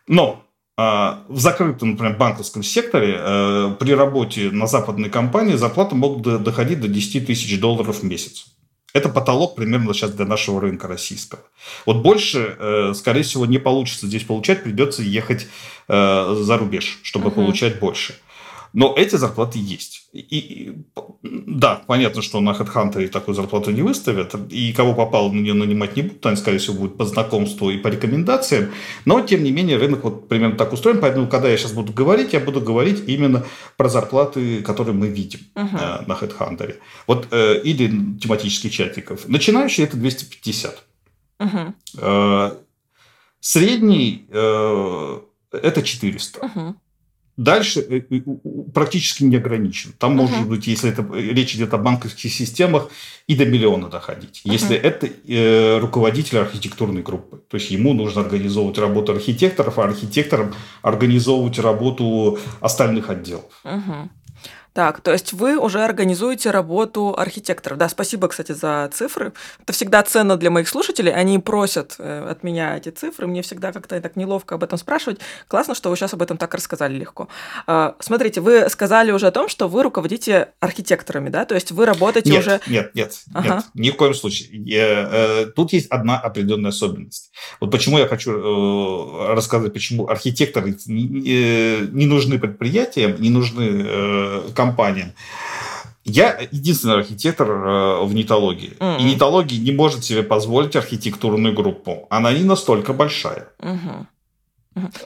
[0.08, 0.42] Но
[0.78, 7.28] в закрытом, например, банковском секторе при работе на западной компании зарплаты могут доходить до 10
[7.28, 8.55] тысяч долларов в месяц.
[8.96, 11.42] Это потолок примерно сейчас для нашего рынка российского.
[11.86, 15.48] Вот больше, э, скорее всего, не получится здесь получать, придется ехать
[15.90, 17.36] э, за рубеж, чтобы угу.
[17.36, 18.16] получать больше.
[18.72, 20.05] Но эти зарплаты есть.
[20.16, 20.78] И, и,
[21.24, 25.98] да, понятно, что на HeadHunter такую зарплату не выставят, и кого попало на нее нанимать
[25.98, 28.72] не будут, они, скорее всего, будут по знакомству и по рекомендациям,
[29.04, 32.32] но, тем не менее, рынок вот примерно так устроен, поэтому, когда я сейчас буду говорить,
[32.32, 33.44] я буду говорить именно
[33.76, 36.08] про зарплаты, которые мы видим uh-huh.
[36.08, 36.76] на HeadHunter.
[37.08, 39.28] Вот, э, или тематических чатиков.
[39.28, 40.84] Начинающий– это 250.
[41.40, 41.74] Uh-huh.
[41.98, 42.52] Э,
[43.42, 46.40] средний это 400.
[46.40, 46.76] Uh-huh.
[47.38, 48.22] Дальше э, э,
[48.74, 49.92] практически не ограничен.
[49.98, 50.16] Там uh-huh.
[50.16, 52.90] может быть, если это э, речь идет о банковских системах,
[53.28, 54.42] и до миллиона доходить.
[54.46, 54.52] Uh-huh.
[54.52, 60.54] Если это э, руководитель архитектурной группы, то есть ему нужно организовывать работу архитекторов, а архитекторам
[60.82, 63.52] организовывать работу остальных отделов.
[63.66, 64.10] Uh-huh.
[64.76, 67.78] Так, то есть вы уже организуете работу архитекторов.
[67.78, 69.32] Да, спасибо, кстати, за цифры.
[69.64, 71.14] Это всегда ценно для моих слушателей.
[71.14, 73.26] Они просят э, от меня эти цифры.
[73.26, 75.22] Мне всегда как-то так неловко об этом спрашивать.
[75.48, 77.30] Классно, что вы сейчас об этом так рассказали легко.
[77.68, 81.46] А, смотрите, вы сказали уже о том, что вы руководите архитекторами, да?
[81.46, 82.60] То есть вы работаете нет, уже...
[82.68, 83.56] Нет, нет, ага.
[83.56, 84.50] нет, ни в коем случае.
[84.78, 87.32] Э, тут есть одна определенная особенность.
[87.62, 95.12] Вот почему я хочу э, рассказать, почему архитекторы не, нужны предприятиям, не нужны э, компаниям.
[96.06, 98.74] Я единственный архитектор э, в нетологии.
[98.80, 99.00] Mm-hmm.
[99.00, 102.06] И нетология не может себе позволить архитектурную группу.
[102.10, 103.48] Она не настолько большая.
[103.60, 104.06] Mm-hmm.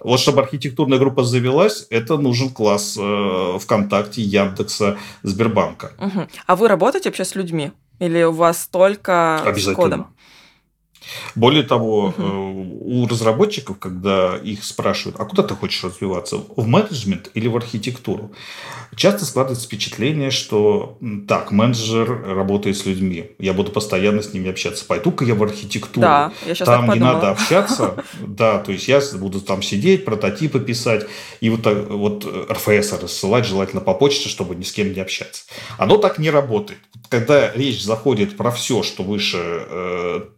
[0.03, 5.91] Вот чтобы архитектурная группа завелась, это нужен класс э, ВКонтакте, Яндекса, Сбербанка.
[5.99, 6.29] Mm-hmm.
[6.47, 7.71] А вы работаете вообще с людьми?
[7.99, 10.07] Или у вас только с кодом?
[11.35, 12.79] Более того, угу.
[12.81, 18.31] у разработчиков, когда их спрашивают, а куда ты хочешь развиваться, в менеджмент или в архитектуру,
[18.95, 20.97] часто складывается впечатление, что
[21.27, 26.01] так, менеджер работает с людьми, я буду постоянно с ними общаться, пойду-ка я в архитектуру,
[26.01, 31.05] да, я там не надо общаться, да, то есть я буду там сидеть, прототипы писать,
[31.39, 35.43] и вот, вот РФС рассылать желательно по почте, чтобы ни с кем не общаться.
[35.77, 36.79] Оно так не работает.
[37.09, 39.37] Когда речь заходит про все, что выше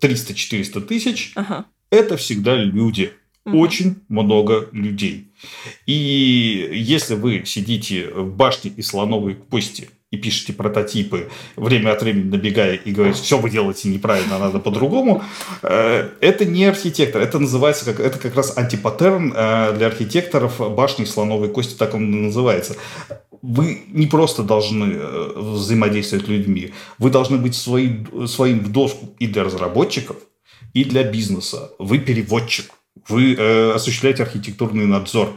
[0.01, 1.65] 300-400 400 тысяч, ага.
[1.89, 3.13] это всегда люди.
[3.43, 3.57] Угу.
[3.57, 5.31] Очень много людей.
[5.87, 12.29] И если вы сидите в башне из слоновой кости и пишете прототипы, время от времени
[12.29, 15.23] набегая и говорите, все вы делаете неправильно, надо по-другому,
[15.63, 21.05] э, это не архитектор, это называется, как, это как раз антипаттерн э, для архитекторов башни
[21.05, 22.75] слоновой кости, так он называется
[23.41, 29.15] вы не просто должны э, взаимодействовать с людьми, вы должны быть своим, своим в доску
[29.17, 30.17] и для разработчиков,
[30.73, 31.71] и для бизнеса.
[31.79, 32.71] Вы переводчик,
[33.07, 35.33] вы э, осуществляете архитектурный надзор.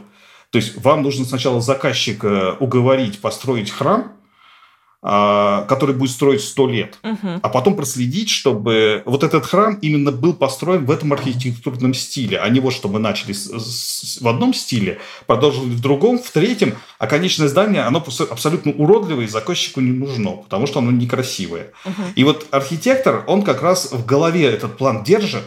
[0.51, 4.13] То есть вам нужно сначала заказчика уговорить построить храм,
[5.05, 7.39] который будет строить сто лет, угу.
[7.39, 12.49] а потом проследить, чтобы вот этот храм именно был построен в этом архитектурном стиле, а
[12.49, 17.05] не вот чтобы начали с, с, в одном стиле, продолжили в другом, в третьем, а
[17.05, 21.71] конечное здание, оно абсолютно уродливое, и заказчику не нужно, потому что оно некрасивое.
[21.85, 22.01] Угу.
[22.15, 25.43] И вот архитектор, он как раз в голове этот план держит,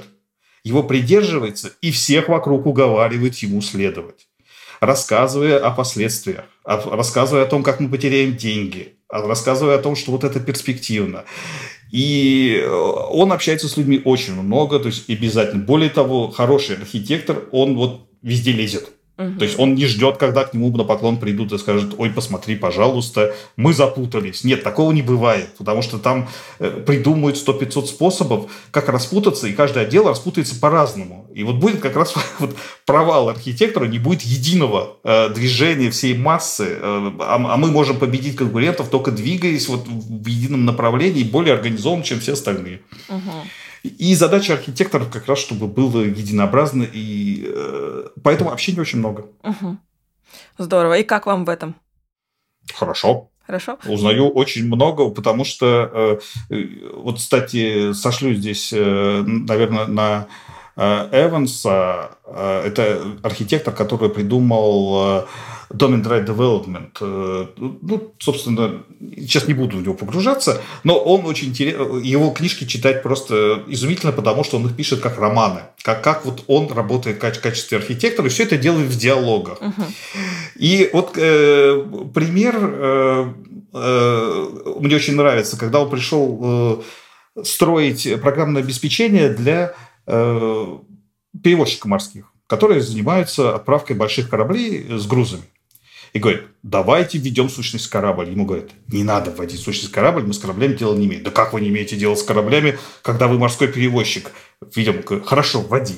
[0.63, 4.28] его придерживается и всех вокруг уговаривает ему следовать
[4.81, 10.25] рассказывая о последствиях, рассказывая о том, как мы потеряем деньги, рассказывая о том, что вот
[10.25, 11.25] это перспективно.
[11.91, 15.65] И э, он общается с людьми очень много, то есть обязательно.
[15.65, 18.91] Более того, хороший архитектор, он вот везде лезет.
[19.19, 19.39] Угу.
[19.39, 22.55] То есть он не ждет, когда к нему на поклон придут и скажут, ой, посмотри,
[22.55, 24.45] пожалуйста, мы запутались.
[24.45, 26.29] Нет, такого не бывает, потому что там
[26.61, 31.29] э, придумают 100-500 способов, как распутаться, и каждый отдел распутается по-разному.
[31.35, 32.55] И вот будет как раз вот
[32.87, 38.37] провал архитектора, не будет единого э, движения всей массы, э, а, а мы можем победить
[38.37, 42.83] конкурентов только двигаясь вот в едином направлении, более организованно, чем все остальные.
[43.09, 43.33] Угу.
[43.83, 49.27] И задача архитекторов как раз, чтобы было единообразно, и э, поэтому общения очень много.
[49.43, 49.79] Угу.
[50.59, 50.99] Здорово.
[50.99, 51.75] И как вам в этом?
[52.75, 53.31] Хорошо.
[53.47, 53.79] Хорошо.
[53.87, 56.21] Узнаю очень много, потому что,
[56.51, 60.27] э, вот, кстати, сошлю здесь, э, наверное, на
[60.77, 62.11] э, Эванса.
[62.27, 65.27] Э, это архитектор, который придумал
[65.71, 67.53] Domain Drive Development.
[67.57, 68.83] Ну, собственно,
[69.17, 72.07] сейчас не буду в него погружаться, но он очень интересный.
[72.07, 75.61] Его книжки читать просто изумительно, потому что он их пишет как романы.
[75.83, 79.61] Как, как вот он работает в качестве архитектора, и все это делает в диалогах.
[79.61, 79.85] Uh-huh.
[80.57, 83.33] И вот э, пример э,
[83.75, 84.49] э,
[84.81, 86.83] мне очень нравится, когда он пришел
[87.37, 89.75] э, строить программное обеспечение для
[90.07, 90.79] э,
[91.43, 95.45] перевозчиков морских, которые занимаются отправкой больших кораблей с грузами
[96.13, 98.31] и говорит, давайте введем сущность корабль.
[98.31, 101.23] Ему говорят, не надо вводить сущность корабль, мы с кораблями дела не имеем.
[101.23, 104.33] Да как вы не имеете дела с кораблями, когда вы морской перевозчик?
[104.75, 105.97] Видим, хорошо, вводи.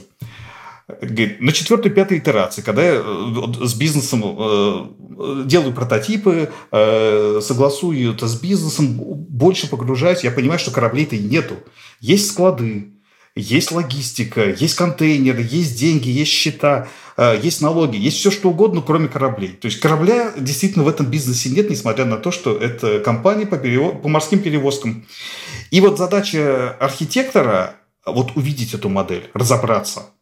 [1.00, 8.14] Говорит, на четвертой, пятой итерации, когда я э, с бизнесом э, делаю прототипы, э, согласую
[8.14, 11.56] это с бизнесом, больше погружаюсь, я понимаю, что кораблей-то и нету.
[12.00, 12.88] Есть склады,
[13.37, 18.83] есть логистика, есть контейнеры, есть деньги, есть счета, э, есть налоги, есть все что угодно,
[18.83, 19.51] кроме кораблей.
[19.51, 23.57] То есть корабля действительно в этом бизнесе нет, несмотря на то, что это компания по,
[23.57, 23.91] перево...
[23.91, 25.07] по морским перевозкам.
[25.70, 30.11] И вот задача архитектора вот увидеть эту модель, разобраться–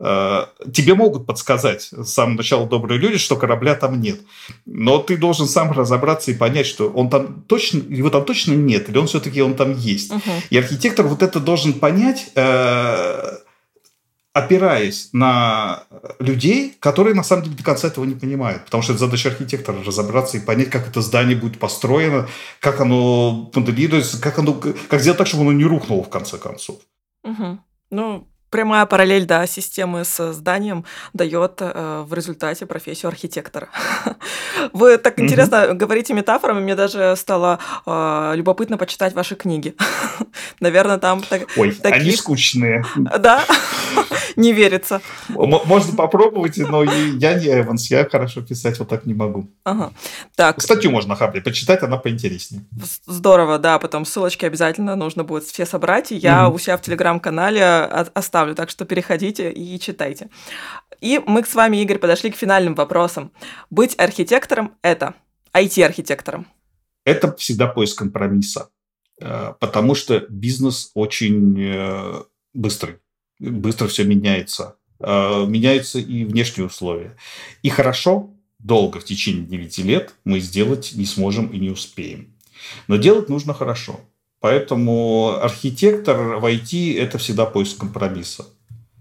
[0.00, 4.20] тебе могут подсказать с самого начала добрые люди, что корабля там нет.
[4.64, 8.88] Но ты должен сам разобраться и понять, что он там точно, его там точно нет,
[8.88, 10.10] или он все-таки он там есть.
[10.10, 10.30] Угу.
[10.48, 13.38] И архитектор вот это должен понять, э,
[14.32, 15.84] опираясь на
[16.18, 18.64] людей, которые на самом деле до конца этого не понимают.
[18.64, 22.26] Потому что это задача архитектора разобраться и понять, как это здание будет построено,
[22.60, 26.76] как оно моделируется, как, оно, как сделать так, чтобы оно не рухнуло в конце концов.
[27.22, 27.58] Угу.
[27.90, 33.68] Ну, прямая параллель, да, системы с зданием дает э, в результате профессию архитектора.
[34.72, 39.74] Вы так интересно говорите метафорами, мне даже стало э, любопытно почитать ваши книги.
[40.60, 42.00] Наверное, там так, Ой, таких...
[42.00, 42.84] они скучные.
[42.96, 43.44] Да,
[44.36, 45.00] не верится.
[45.28, 49.48] Можно попробовать, но я не Эванс, я хорошо писать вот так не могу.
[49.64, 49.92] Ага.
[50.34, 50.60] Так.
[50.60, 52.64] Статью можно Хабли почитать, она поинтереснее.
[53.06, 56.10] Здорово, да, потом ссылочки обязательно нужно будет все собрать.
[56.10, 57.64] Я у себя в телеграм-канале
[58.14, 60.28] оставлю оставлю, так что переходите и читайте.
[61.00, 63.30] И мы с вами, Игорь, подошли к финальным вопросам.
[63.70, 65.14] Быть архитектором– это
[65.54, 66.46] IT-архитектором.
[67.04, 68.70] Это всегда поиск компромисса,
[69.20, 72.22] э, потому что бизнес очень э,
[72.54, 72.96] быстрый,
[73.38, 74.76] быстро все меняется.
[75.00, 77.16] Э, меняются и внешние условия.
[77.62, 82.34] И хорошо, долго, в течение 9 лет мы сделать не сможем и не успеем.
[82.88, 84.00] Но делать нужно хорошо.
[84.40, 88.46] Поэтому архитектор в IT– это всегда поиск компромисса.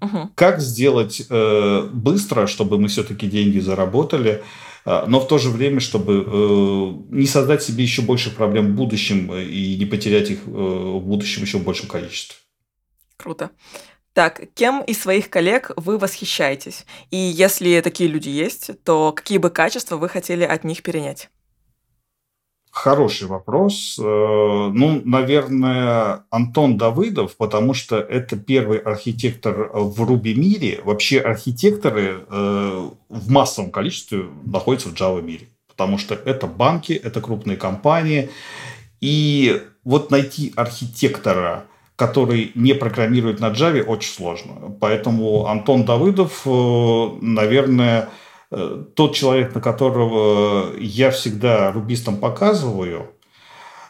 [0.01, 0.31] Угу.
[0.35, 4.43] Как сделать э, быстро, чтобы мы все-таки деньги заработали,
[4.85, 8.75] э, но в то же время, чтобы э, не создать себе еще больше проблем в
[8.75, 12.35] будущем и не потерять их э, в будущем еще в большем количестве.
[13.17, 13.51] Круто.
[14.13, 16.85] Так, кем из своих коллег вы восхищаетесь?
[17.11, 21.29] И если такие люди есть, то какие бы качества вы хотели от них перенять?
[22.83, 23.99] Хороший вопрос.
[23.99, 30.79] Э, ну, наверное, Антон Давыдов, потому что это первый архитектор в Руби мире.
[30.85, 37.19] Вообще архитекторы э, в массовом количестве находятся в Java мире, потому что это банки, это
[37.19, 38.29] крупные компании.
[39.01, 41.65] И вот найти архитектора,
[41.97, 44.53] который не программирует на Java, очень сложно.
[44.79, 48.07] Поэтому Антон Давыдов, э, наверное,
[48.49, 53.11] тот человек, на которого я всегда рубистам показываю,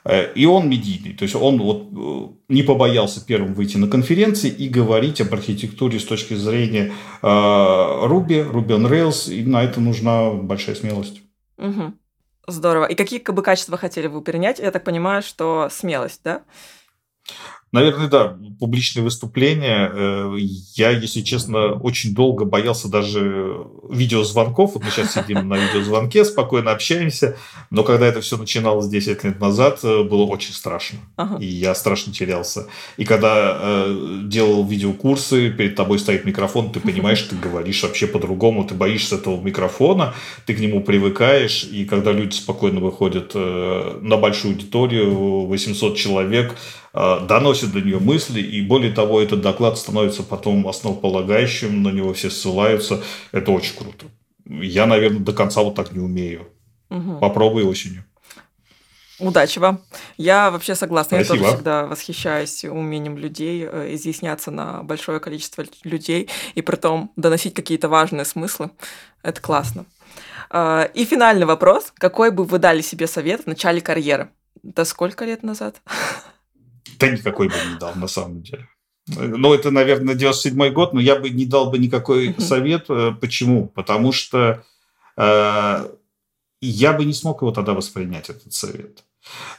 [0.03, 1.13] э, и он медийный.
[1.13, 5.99] То есть он вот э, не побоялся первым выйти на конференции и говорить об архитектуре
[5.99, 6.91] с точки зрения
[7.21, 11.21] Ruby, Ruby on Rails, и на это нужна большая смелость.
[11.57, 11.93] Угу.
[12.47, 12.85] Здорово.
[12.85, 14.59] И какие бы качества хотели вы перенять?
[14.59, 16.41] Я так понимаю, что смелость, да?
[17.71, 19.91] Наверное, да, публичные выступления.
[19.93, 20.35] Э,
[20.75, 24.73] я, если честно, очень долго боялся даже видеозвонков.
[24.73, 27.37] Вот мы сейчас сидим на видеозвонке, спокойно общаемся.
[27.69, 30.99] Но когда это все начиналось 10 лет назад, э, было очень страшно.
[31.15, 31.37] Ага.
[31.39, 32.67] И я страшно терялся.
[32.97, 38.65] И когда э, делал видеокурсы, перед тобой стоит микрофон, ты понимаешь, ты говоришь вообще по-другому.
[38.65, 40.15] Ты боишься этого микрофона,
[40.47, 41.63] ты к нему привыкаешь.
[41.63, 46.55] И когда люди спокойно выходят э, на большую аудиторию, 800 человек,
[46.93, 52.29] доносит до нее мысли, и более того, этот доклад становится потом основополагающим, на него все
[52.29, 53.01] ссылаются.
[53.31, 54.05] Это очень круто.
[54.45, 56.47] Я, наверное, до конца вот так не умею.
[56.89, 57.19] Угу.
[57.19, 58.03] Попробуй осенью.
[59.19, 59.81] Удачи вам.
[60.17, 61.17] Я вообще согласна.
[61.17, 61.35] Спасибо.
[61.35, 67.11] Я тоже всегда восхищаюсь умением людей э, изъясняться на большое количество людей и при том
[67.17, 68.71] доносить какие-то важные смыслы.
[69.21, 69.85] Это классно.
[70.49, 71.91] Э, и финальный вопрос.
[71.97, 74.29] Какой бы вы дали себе совет в начале карьеры?
[74.63, 75.81] Да сколько лет назад?
[76.97, 78.67] Да никакой бы не дал, на самом деле.
[79.07, 82.85] Ну, это, наверное, 97 год, но я бы не дал бы никакой совет.
[82.89, 83.67] Э, почему?
[83.67, 84.63] Потому что
[85.17, 85.89] э,
[86.61, 89.03] я бы не смог его тогда воспринять, этот совет.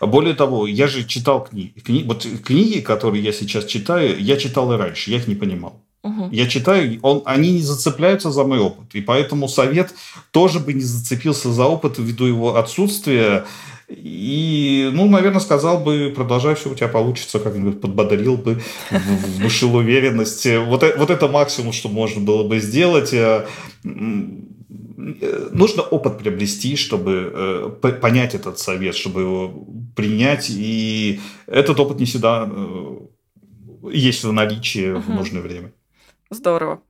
[0.01, 1.79] Более того, я же читал книги.
[1.81, 2.05] Кни...
[2.05, 5.83] Вот книги, которые я сейчас читаю, я читал и раньше, я их не понимал.
[6.03, 6.31] Угу.
[6.33, 8.95] Я читаю, он, они не зацепляются за мой опыт.
[8.95, 9.95] И поэтому совет
[10.31, 13.45] тоже бы не зацепился за опыт ввиду его отсутствия.
[13.91, 18.61] И, ну, наверное, сказал бы, продолжай, все у тебя получится, как-нибудь подбодрил бы,
[18.91, 20.47] внушил уверенность.
[20.47, 23.13] Вот, э, вот это максимум, что можно было бы сделать.
[23.13, 23.47] Э,
[23.83, 29.67] нужно опыт приобрести, чтобы э, понять этот совет, чтобы его
[29.97, 30.47] принять.
[30.51, 32.49] И этот опыт не всегда
[33.91, 35.73] есть в наличии в нужное время.
[36.33, 36.81] Здорово.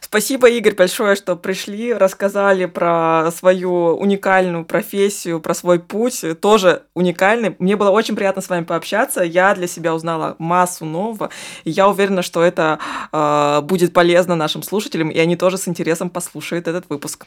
[0.00, 7.56] Спасибо, Игорь, большое, что пришли, рассказали про свою уникальную профессию, про свой путь, тоже уникальный.
[7.58, 9.22] Мне было очень приятно с вами пообщаться.
[9.22, 11.30] Я для себя узнала массу нового.
[11.64, 12.78] И я уверена, что это
[13.10, 17.26] э, будет полезно нашим слушателям, и они тоже с интересом послушают этот выпуск.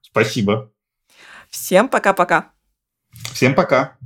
[0.00, 0.70] Спасибо.
[1.50, 2.52] Всем пока-пока.
[3.34, 3.98] Всем пока.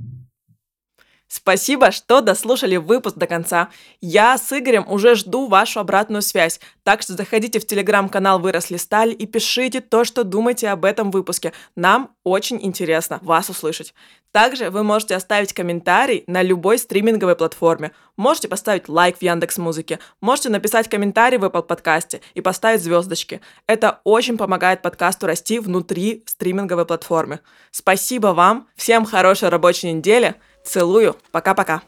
[1.35, 3.69] Спасибо, что дослушали выпуск до конца.
[4.01, 9.13] Я с Игорем уже жду вашу обратную связь, так что заходите в телеграм-канал «Выросли стали»
[9.13, 11.51] и пишите то, что думаете об этом выпуске.
[11.75, 13.95] Нам очень интересно вас услышать.
[14.31, 17.93] Также вы можете оставить комментарий на любой стриминговой платформе.
[18.15, 23.41] Можете поставить лайк в Яндекс Музыке, можете написать комментарий в Apple подкасте и поставить звездочки.
[23.65, 27.39] Это очень помогает подкасту расти внутри стриминговой платформы.
[27.71, 30.35] Спасибо вам, всем хорошей рабочей недели.
[30.63, 31.15] Целую.
[31.31, 31.83] Пока-пока.